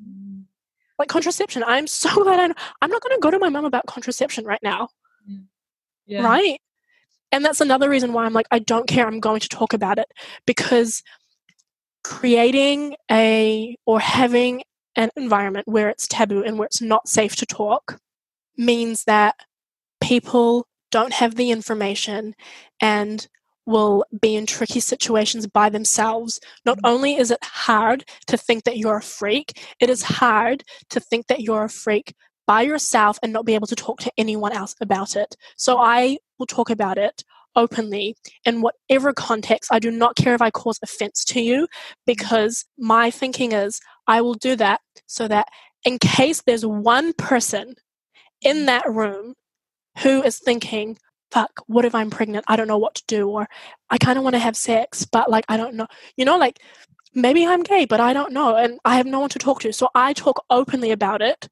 [0.98, 1.62] Like contraception.
[1.66, 4.44] I'm so glad i know i'm not going to go to my mom about contraception
[4.44, 4.88] right now.
[6.06, 6.22] Yeah.
[6.22, 6.60] right?
[7.32, 9.06] And that's another reason why i'm like i don't care.
[9.06, 10.10] I'm going to talk about it.
[10.46, 11.02] Because
[12.04, 14.62] creating a or having
[14.94, 17.98] an environment where it's taboo and where it's not safe to talk
[18.56, 19.34] means that
[20.00, 22.34] people don't have the information
[22.80, 23.28] and
[23.66, 26.40] will be in tricky situations by themselves.
[26.64, 26.86] Not mm-hmm.
[26.86, 31.26] only is it hard to think that you're a freak, it is hard to think
[31.26, 32.14] that you're a freak
[32.46, 35.34] by yourself and not be able to talk to anyone else about it.
[35.56, 37.24] So I will talk about it
[37.56, 38.14] openly
[38.44, 39.72] in whatever context.
[39.72, 41.92] I do not care if I cause offense to you mm-hmm.
[42.06, 45.48] because my thinking is I will do that so that
[45.84, 47.74] in case there's one person
[48.42, 48.66] in mm-hmm.
[48.66, 49.34] that room
[50.02, 50.98] who is thinking,
[51.30, 52.44] fuck, what if I'm pregnant?
[52.48, 53.28] I don't know what to do.
[53.28, 53.48] Or
[53.90, 55.86] I kind of want to have sex, but like, I don't know.
[56.16, 56.60] You know, like
[57.14, 58.56] maybe I'm gay, but I don't know.
[58.56, 59.72] And I have no one to talk to.
[59.72, 61.48] So I talk openly about it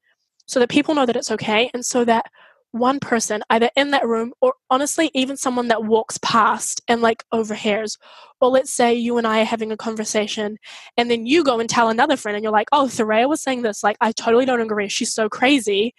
[0.47, 1.71] so that people know that it's okay.
[1.75, 2.27] And so that
[2.73, 7.25] one person, either in that room or honestly, even someone that walks past and like
[7.31, 7.97] overhears,
[8.41, 10.59] or let's say you and I are having a conversation
[10.97, 13.63] and then you go and tell another friend and you're like, oh, Thoraya was saying
[13.63, 13.85] this.
[13.85, 14.89] Like, I totally don't agree.
[14.89, 15.95] She's so crazy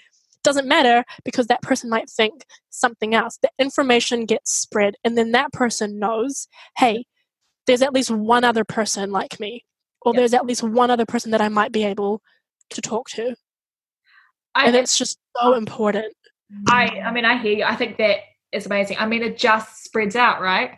[0.45, 3.37] doesn't matter because that person might think something else.
[3.41, 7.05] The information gets spread, and then that person knows, hey,
[7.67, 9.65] there's at least one other person like me,
[10.01, 10.19] or Yeah.
[10.21, 12.21] there's at least one other person that I might be able
[12.69, 13.35] to talk to.
[14.53, 16.13] I, And it's just so important.
[16.69, 17.63] I, I mean, I hear you.
[17.65, 18.19] I think that
[18.53, 18.97] is amazing.
[18.99, 20.77] I mean, it just spreads out, right?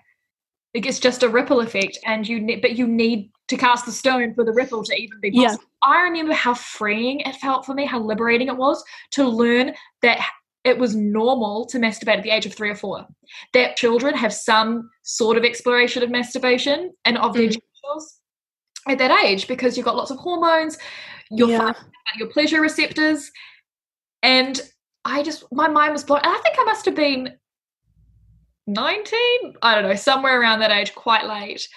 [0.74, 3.92] It gets just a ripple effect, and you, ne- but you need to cast the
[3.92, 5.56] stone for the ripple to even be Yeah.
[5.88, 10.20] I remember how freeing it felt for me, how liberating it was to learn that
[10.66, 13.06] it was normal to masturbate at the age of three or four.
[13.54, 17.58] That children have some sort of exploration of masturbation and of their Mm.
[17.84, 18.20] genitals.
[18.90, 20.78] at that age because you've got lots of hormones,
[21.30, 21.74] you're Yeah.
[22.18, 23.32] your pleasure receptors.
[24.24, 24.62] And
[25.04, 26.20] I just, my mind was blown.
[26.24, 27.38] And I think I must have been
[28.66, 31.68] 19, I don't know, somewhere around that age, quite late.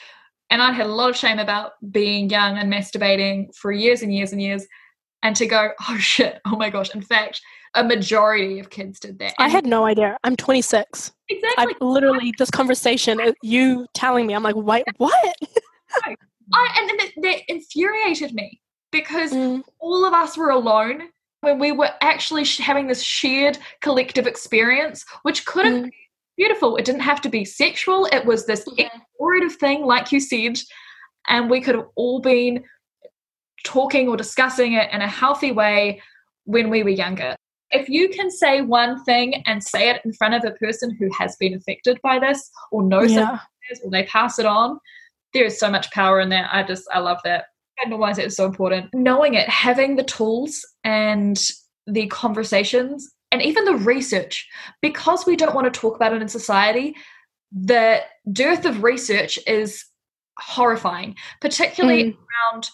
[0.51, 4.13] And I had a lot of shame about being young and masturbating for years and
[4.13, 4.67] years and years.
[5.23, 6.95] And to go, oh shit, oh my gosh.
[6.95, 7.41] In fact,
[7.75, 9.35] a majority of kids did that.
[9.39, 10.17] I had no idea.
[10.25, 11.13] I'm 26.
[11.29, 11.65] exactly.
[11.65, 15.15] I've literally this conversation, uh, you telling me, I'm like, wait, what?
[16.05, 16.17] I,
[16.53, 21.11] and, and that, that infuriated me because Mm, all of us were alone
[21.43, 25.91] when we were actually having this shared collective experience, which could have Mm.
[26.41, 26.77] Beautiful.
[26.77, 28.89] It didn't have to be sexual, it was this Yeah.
[28.89, 30.59] explorative thing, like you said,
[31.29, 32.65] and we could have all been
[33.63, 36.01] talking or discussing it in a healthy way
[36.45, 37.37] when we were younger.
[37.71, 41.11] If you can say one thing and say it in front of a person who
[41.19, 43.39] has been affected by this or knows yeah.
[43.69, 44.81] has, or they pass it on,
[45.35, 46.49] there is so much power in that.
[46.51, 47.45] I just, I love that.
[47.87, 48.91] Know why it's so important.
[48.95, 51.39] Knowing it, having the tools and
[51.87, 54.49] the conversations and even the research,
[54.83, 56.97] because we don't want to talk about it in society,
[57.53, 58.01] the
[58.33, 59.85] dearth of research is
[60.39, 62.17] horrifying, particularly Mm.
[62.53, 62.71] around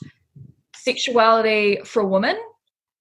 [0.74, 2.36] sexuality for women.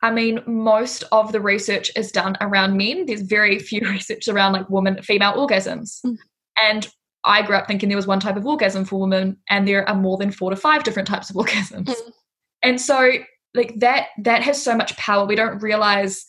[0.02, 3.06] I mean, most of the research is done around men.
[3.06, 6.00] There's very few research around like women, female orgasms.
[6.06, 6.18] Mm.
[6.62, 6.90] And
[7.24, 9.96] I grew up thinking there was one type of orgasm for women, and there are
[9.96, 11.88] more than four to five different types of orgasms.
[11.88, 12.12] Mm.
[12.62, 13.12] And so,
[13.54, 15.26] like that, that has so much power.
[15.26, 16.26] We don't realize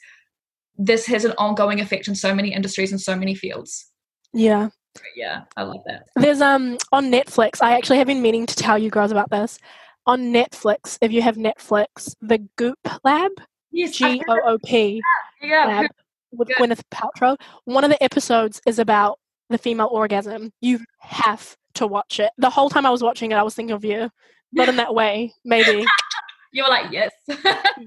[0.79, 3.91] this has an ongoing effect in so many industries and so many fields.
[4.33, 4.68] Yeah.
[4.95, 6.07] But yeah, I love that.
[6.16, 7.62] There's um on Netflix.
[7.62, 9.59] I actually have been meaning to tell you girls about this.
[10.07, 13.33] On Netflix, if you have Netflix, the Goop Lab,
[13.72, 15.03] Yes, G O O P
[15.43, 15.87] yeah, Lab
[16.33, 16.57] with Good.
[16.57, 17.37] Gwyneth Paltrow.
[17.64, 19.18] One of the episodes is about
[19.51, 20.53] the female orgasm.
[20.61, 22.31] You have to watch it.
[22.39, 24.11] The whole time I was watching it, I was thinking of you.
[24.53, 25.85] Not in that way, maybe.
[26.53, 27.11] you were like yes.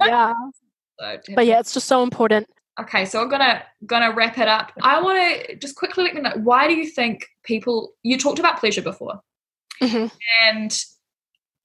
[0.05, 0.33] yeah.
[0.99, 2.47] So, But yeah, it's just so important.
[2.79, 4.71] Okay, so I'm gonna gonna wrap it up.
[4.81, 7.93] I want to just quickly let me know why do you think people?
[8.03, 9.21] You talked about pleasure before,
[9.81, 10.11] Mhm.
[10.45, 10.83] and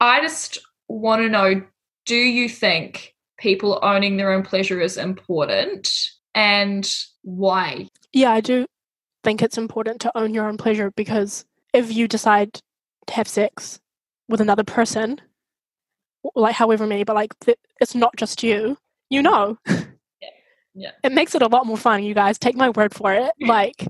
[0.00, 0.58] I just
[0.88, 1.62] want to know:
[2.06, 5.92] Do you think people owning their own pleasure is important,
[6.34, 6.90] and
[7.22, 7.88] why?
[8.12, 8.66] Yeah, I do
[9.22, 12.60] think it's important to own your own pleasure because if you decide
[13.06, 13.80] to have sex
[14.28, 15.20] with another person,
[16.34, 17.34] like however many, but like
[17.80, 18.78] it's not just you,
[19.10, 19.58] you know.
[20.74, 20.90] Yeah.
[21.02, 22.38] It makes it a lot more fun, you guys.
[22.38, 23.32] Take my word for it.
[23.40, 23.86] Like,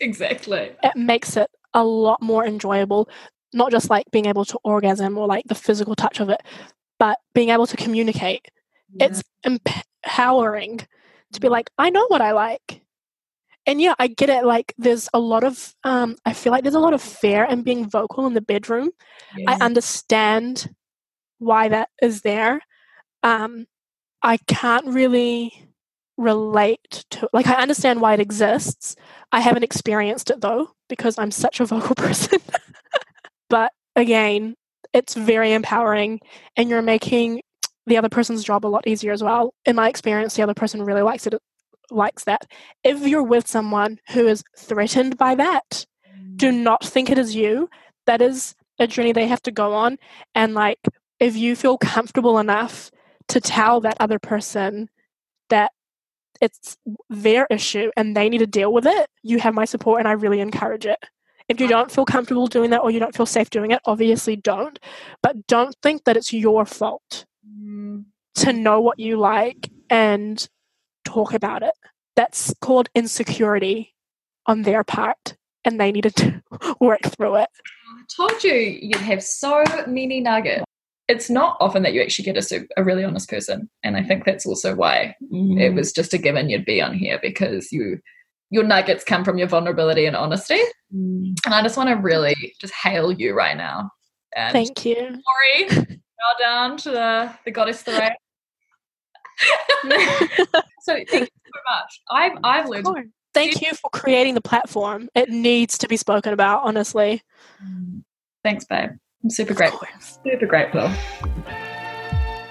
[0.00, 0.72] Exactly.
[0.82, 3.08] it makes it a lot more enjoyable.
[3.52, 6.40] Not just like being able to orgasm or like the physical touch of it,
[6.98, 8.46] but being able to communicate.
[8.98, 10.80] It's empowering
[11.32, 12.82] to be like, I know what I like.
[13.66, 14.44] And yeah, I get it.
[14.44, 17.62] Like, there's a lot of, um, I feel like there's a lot of fear in
[17.62, 18.90] being vocal in the bedroom.
[19.46, 20.74] I understand
[21.38, 22.60] why that is there.
[23.22, 23.66] Um,
[24.22, 25.69] I can't really
[26.20, 28.94] relate to, like, I understand why it exists.
[29.32, 32.38] I haven't experienced it though, because I'm such a vocal person.
[33.48, 34.54] but again,
[34.92, 36.20] it's very empowering,
[36.56, 37.42] and you're making
[37.86, 39.54] the other person's job a lot easier as well.
[39.64, 41.34] In my experience, the other person really likes it,
[41.90, 42.46] likes that.
[42.84, 45.86] If you're with someone who is threatened by that,
[46.36, 46.62] do mm.
[46.62, 47.68] not think it is you.
[48.06, 49.98] That is a journey they have to go on.
[50.34, 50.78] And like,
[51.18, 52.90] if you feel comfortable enough
[53.28, 54.88] to tell that other person
[55.50, 55.72] that
[56.40, 56.76] it's
[57.08, 60.12] their issue and they need to deal with it, you have my support and I
[60.12, 60.98] really encourage it.
[61.48, 64.36] If you don't feel comfortable doing that or you don't feel safe doing it, obviously
[64.36, 64.78] don't.
[65.20, 67.26] But don't think that it's your fault
[67.60, 68.04] Mm,
[68.36, 70.48] to know what you like and
[71.04, 71.74] talk about it.
[72.16, 73.94] That's called insecurity
[74.46, 76.42] on their part, and they needed to
[76.80, 77.48] work through it.
[77.98, 80.64] I told you you'd have so many nuggets.
[81.10, 84.24] It's not often that you actually get a, a really honest person, and I think
[84.24, 85.60] that's also why Mm.
[85.60, 88.00] it was just a given you'd be on here because you
[88.50, 90.60] your nuggets come from your vulnerability and honesty.
[90.94, 91.34] Mm.
[91.44, 93.90] And I just want to really just hail you right now.
[94.34, 94.96] And Thank you.
[94.96, 98.12] Sorry, bow down to the, the goddess Thoraya.
[100.82, 102.00] so thank you so much.
[102.10, 103.12] I've I've learned.
[103.32, 105.08] Thank you for creating the platform.
[105.14, 107.22] It needs to be spoken about, honestly.
[108.42, 108.90] Thanks, babe.
[109.22, 109.86] I'm super grateful.
[110.24, 110.90] Super grateful.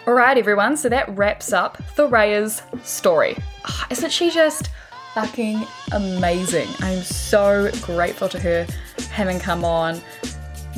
[0.05, 0.77] All right, everyone.
[0.77, 3.37] So that wraps up Thoraya's story.
[3.65, 4.69] Ah, isn't she just
[5.13, 6.67] fucking amazing?
[6.81, 8.67] I'm so grateful to her
[9.11, 9.99] having come on.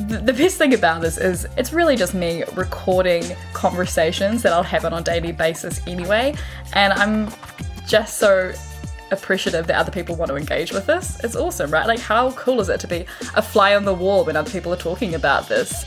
[0.08, 4.62] The, the best thing about this is it's really just me recording conversations that I'll
[4.62, 6.34] have on a daily basis anyway,
[6.72, 7.30] and I'm
[7.86, 8.52] just so
[9.12, 11.22] appreciative that other people want to engage with this.
[11.22, 11.86] It's awesome, right?
[11.86, 14.72] Like, how cool is it to be a fly on the wall when other people
[14.72, 15.84] are talking about this?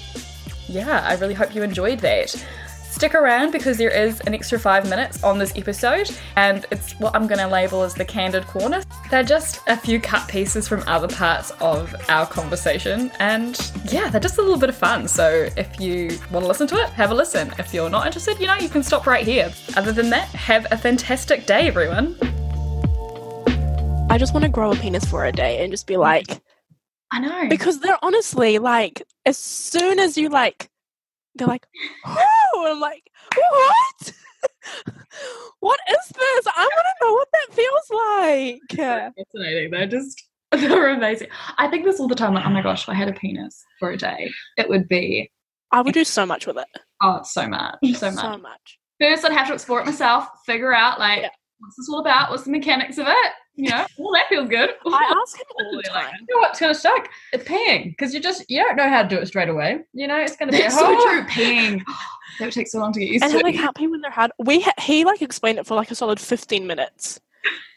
[0.67, 2.35] yeah, I really hope you enjoyed that.
[2.83, 7.13] Stick around because there is an extra five minutes on this episode, and it's what
[7.13, 8.81] I'm going to label as the candid corner.
[9.11, 13.59] They're just a few cut pieces from other parts of our conversation, and
[13.89, 15.09] yeah, they're just a little bit of fun.
[15.09, 17.53] So if you want to listen to it, have a listen.
[17.59, 19.51] If you're not interested, you know, you can stop right here.
[19.75, 22.15] Other than that, have a fantastic day, everyone.
[24.15, 26.41] I just want to grow a penis for a day and just be like,
[27.11, 27.49] I know.
[27.49, 30.69] because they're honestly like, as soon as you like,
[31.35, 31.67] they're like,
[32.05, 34.13] oh, I'm like, what?
[35.59, 36.47] what is this?
[36.47, 39.13] I want to know what that feels like.
[39.33, 39.71] fascinating.
[39.71, 41.27] They're just they're amazing.
[41.57, 42.35] I think this all the time.
[42.35, 45.29] Like, oh my gosh, if I had a penis for a day, it would be
[45.73, 46.67] I would do so much with it.
[47.03, 48.21] oh so much, so much.
[48.23, 48.79] So much.
[49.01, 51.29] First, I'd have to explore it myself, figure out like Yeah.
[51.59, 53.31] what's this all about, what's the mechanics of it.
[53.57, 54.71] You know, well that feels good.
[54.85, 56.19] I ask him all the Literally, like, time.
[56.27, 57.07] you know what's gonna suck?
[57.31, 59.79] It's peeing because you just you don't know how to do it straight away.
[59.93, 61.23] You know, it's gonna be That's a so true.
[61.23, 61.81] Peeing.
[62.39, 63.25] That would take so long to get used to.
[63.27, 63.37] And to.
[63.37, 64.31] how they can't pee when they're hard.
[64.39, 67.17] We ha- he like explained it for like a solid fifteen minutes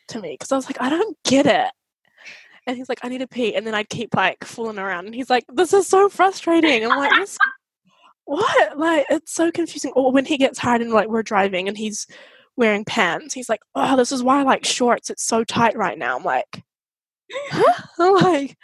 [0.08, 1.70] to me because I was like, I don't get it.
[2.66, 5.14] And he's like, I need to pee, and then I'd keep like fooling around, and
[5.14, 6.84] he's like, This is so frustrating.
[6.84, 7.12] I'm like,
[8.24, 8.78] What?
[8.78, 9.92] Like, it's so confusing.
[9.94, 12.06] Or when he gets hard and like we're driving and he's
[12.58, 15.08] wearing pants, he's like, Oh, this is why I like shorts.
[15.08, 16.16] It's so tight right now.
[16.16, 16.62] I'm like,
[17.50, 17.84] huh?
[18.22, 18.56] Like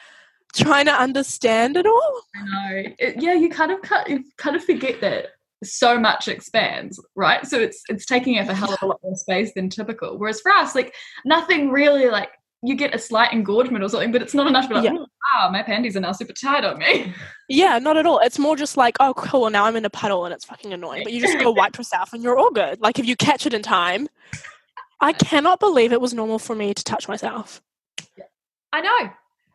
[0.54, 2.22] trying to understand it all.
[2.36, 2.92] I know.
[2.98, 5.28] It- yeah, you kind of cut, you kind of forget that
[5.62, 7.46] so much expands, right?
[7.46, 10.18] So it's it's taking up a hell of a lot more space than typical.
[10.18, 12.30] Whereas for us, like nothing really like
[12.64, 14.92] you get a slight engorgement or something, but it's not enough to be like, Yeah.
[14.96, 15.06] "Oh,
[15.42, 17.12] wow, my panties are now super tight on me.
[17.50, 18.20] Yeah, not at all.
[18.20, 21.02] It's more just like, oh, cool, now I'm in a puddle and it's fucking annoying.
[21.04, 22.80] But you just go wipe yourself and you're all good.
[22.80, 24.08] Like, if you catch it in time.
[24.98, 27.60] I cannot believe it was normal for me to touch myself.
[28.72, 29.10] I know.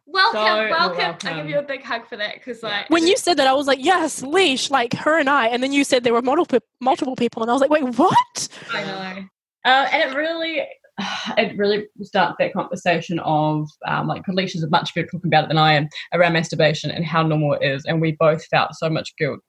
[0.05, 1.18] Welcome, So welcome.
[1.28, 3.47] I um, give you a big hug for that because like When you said that,
[3.47, 5.47] I was like, yes, leash, like her and I.
[5.47, 8.47] And then you said there were multiple multiple people, and I was like, wait, what?
[8.72, 9.24] I know.
[9.66, 10.66] Uh, and it really,
[11.37, 15.57] it really starts that conversation of um, like Alicia's much better talking about it than
[15.57, 19.15] I am around masturbation and how normal it is, and we both felt so much
[19.17, 19.39] guilt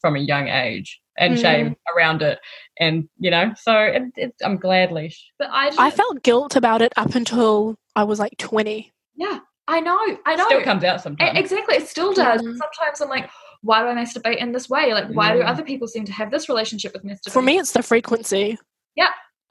[0.00, 1.40] from a young age and Mm.
[1.40, 2.38] shame around it,
[2.78, 5.30] and you know, so it, it, I'm glad, Leash.
[5.38, 8.92] But I, just, I felt guilt about it up until I was like 20.
[9.16, 9.38] Yeah,
[9.68, 9.98] I know.
[10.26, 10.44] I know.
[10.46, 11.38] still comes out sometimes.
[11.38, 12.40] Exactly, it still does.
[12.42, 12.56] Mhm.
[12.56, 13.30] Sometimes I'm like,
[13.62, 14.92] why do I masturbate in this way?
[14.94, 15.48] Like, why do Mm.
[15.48, 17.32] other people seem to have this relationship with masturbation?
[17.32, 18.58] For me, it's the frequency.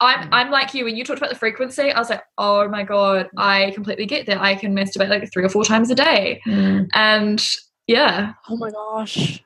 [0.00, 0.28] I'm Mm.
[0.32, 0.84] I'm like you.
[0.84, 4.26] When you talked about the frequency, I was like, oh my god, I completely get
[4.26, 4.40] that.
[4.40, 6.88] I can masturbate like three or four times a day, Mm.
[6.94, 7.44] and
[7.86, 9.42] yeah, Oh my gosh.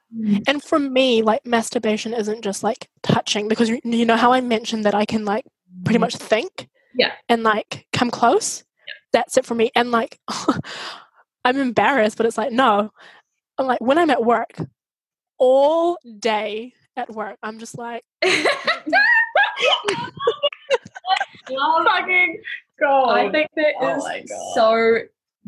[0.46, 4.40] And for me, like masturbation isn't just like touching because you, you know how I
[4.42, 5.44] mentioned that I can like
[5.84, 7.12] pretty much think Yeah.
[7.28, 8.62] and like come close.
[9.12, 9.70] That's it for me.
[9.74, 10.18] And like
[11.44, 12.90] I'm embarrassed, but it's like no.
[13.58, 14.52] I'm like when I'm at work,
[15.38, 18.04] all day at work, I'm just like
[21.84, 22.40] fucking
[22.80, 23.10] God.
[23.10, 24.54] I think that is Oh my God.
[24.54, 24.98] so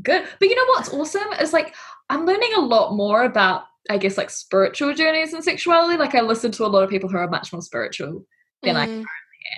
[0.03, 0.27] good.
[0.39, 1.75] But you know what's awesome is like
[2.09, 5.97] I'm learning a lot more about I guess like spiritual journeys and sexuality.
[5.97, 8.25] Like I listen to a lot of people who are much more spiritual
[8.63, 9.05] than I mm,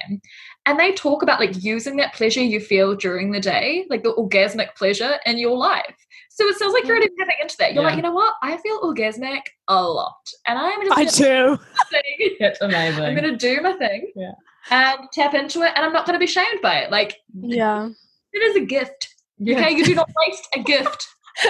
[0.05, 0.21] am.
[0.67, 4.13] And they talk about like using that pleasure you feel during the day, like the
[4.15, 5.97] orgasmic pleasure in your life.
[6.31, 7.75] So it sounds like you're already tapping into that.
[7.75, 8.35] You're like, you know what?
[8.43, 10.15] I feel orgasmic a lot.
[10.47, 11.57] And I'm just I gonna do.
[11.57, 12.37] do my thing.
[12.41, 13.05] It's amazing.
[13.05, 14.13] I'm gonna do my thing.
[14.15, 14.33] Yeah.
[14.71, 16.91] And tap into it and I'm not gonna be shamed by it.
[16.91, 17.89] Like Yeah.
[18.33, 19.15] it is a gift.
[19.39, 19.59] Yeah.
[19.59, 21.09] Okay, you do not waste a gift.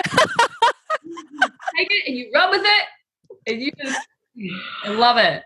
[1.77, 2.85] Take it and you run with it,
[3.47, 3.99] and you just
[4.85, 5.43] I love it.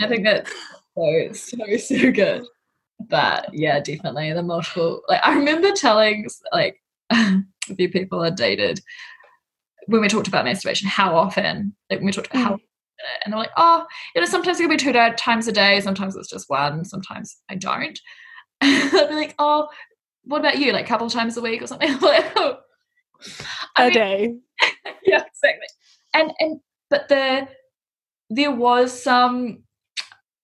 [0.00, 0.50] I think that's
[0.96, 2.44] so so so good.
[3.08, 5.02] But yeah, definitely the multiple.
[5.08, 6.80] Like I remember telling like
[7.10, 7.42] a
[7.76, 8.80] few people I dated
[9.86, 12.58] when we talked about masturbation, how often like when we talked about how
[13.24, 13.84] And they're like, oh,
[14.14, 17.54] you know, sometimes it'll be two times a day, sometimes it's just one, sometimes I
[17.54, 17.98] don't.
[18.60, 19.68] I'll be like, oh,
[20.24, 20.72] what about you?
[20.72, 21.96] Like a couple times a week or something?
[22.02, 22.58] oh.
[23.76, 24.34] A mean, day.
[25.04, 25.66] yeah, exactly.
[26.14, 26.60] And and
[26.90, 27.48] but the
[28.30, 29.62] there was some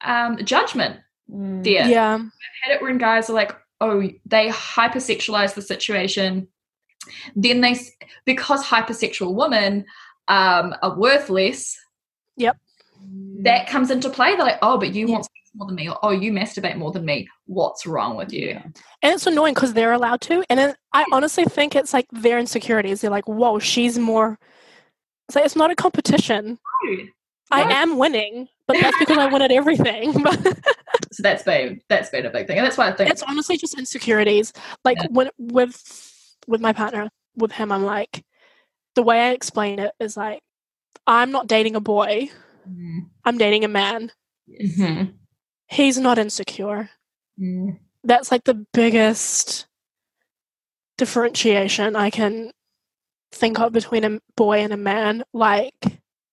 [0.05, 1.63] um judgment Mm.
[1.63, 1.87] there.
[1.87, 2.15] Yeah.
[2.15, 2.21] I've
[2.63, 6.49] had it when guys are like, oh, they hypersexualize the situation.
[7.37, 7.77] Then they,
[8.25, 9.85] because hypersexual women
[10.29, 11.79] um, are worthless.
[12.39, 12.57] Yep.
[13.43, 14.31] That comes into play.
[14.37, 15.15] They're like, oh, but you Yeah.
[15.15, 17.29] want more than me, or oh, you masturbate more than me.
[17.47, 18.49] What's wrong with you?
[18.49, 18.63] Yeah.
[19.03, 20.45] And it's annoying because they're allowed to.
[20.49, 23.01] And then I honestly think it's like their insecurities.
[23.01, 24.39] They're like, whoa, she's more.
[25.29, 26.59] It's like, it's not a competition.
[27.51, 27.71] I No.
[27.71, 30.15] am winning, but that's because I win at everything.
[31.11, 33.57] So that's been that's been a big thing, and that's why I think it's honestly
[33.57, 34.53] just insecurities.
[34.85, 35.07] Like Yeah.
[35.11, 38.25] when with with my partner, with him, I'm like,
[38.95, 40.41] the way I explain it is like,
[41.07, 42.31] I'm not dating a boy.
[43.25, 44.13] I'm dating a man.
[44.63, 45.15] Mhm.
[45.69, 46.91] He's not insecure.
[47.41, 47.79] Mm.
[48.05, 49.67] That's like the biggest
[50.97, 52.51] differentiation I can
[53.33, 55.25] think of between a boy and a man.
[55.33, 55.75] Like,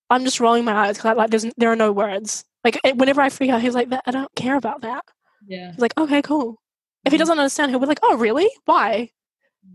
[0.10, 2.46] I'm just rolling my eyes because like, there's there are no words.
[2.64, 5.04] Like, whenever I freak out, he's like, I don't care about that.
[5.48, 5.72] Yeah.
[5.72, 6.60] He's like, okay, cool.
[7.06, 8.50] If he doesn't understand, he'll be like, oh, really?
[8.66, 9.12] Why?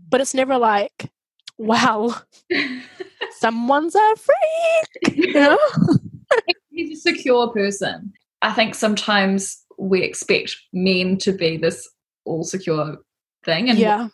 [0.09, 1.09] But it's never like,
[1.61, 2.15] wow,
[3.39, 5.17] someone's a freak.
[5.17, 5.57] You know?
[6.69, 8.13] He's a secure person.
[8.41, 11.87] I think sometimes we expect men to be this
[12.25, 12.97] all secure
[13.45, 14.07] thing and yeah.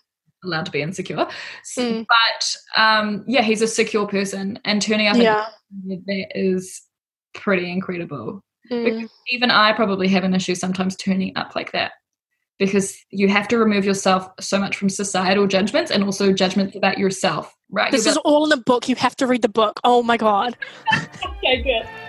[0.43, 1.27] allowed to be insecure.
[1.61, 2.05] S- Mm.
[2.07, 5.45] But um, yeah, he's a secure person and turning up Yeah.
[5.85, 6.81] that is
[7.33, 8.41] pretty incredible.
[8.71, 9.07] Mm.
[9.29, 11.91] Even I probably have an issue sometimes turning up like that
[12.59, 16.97] because you have to remove yourself so much from societal judgments and also judgments about
[16.97, 17.91] yourself, right?
[17.91, 18.89] This You're is all in the book.
[18.89, 19.79] You have to read the book.
[19.83, 20.57] Oh my god.
[21.43, 22.06] Okay, good.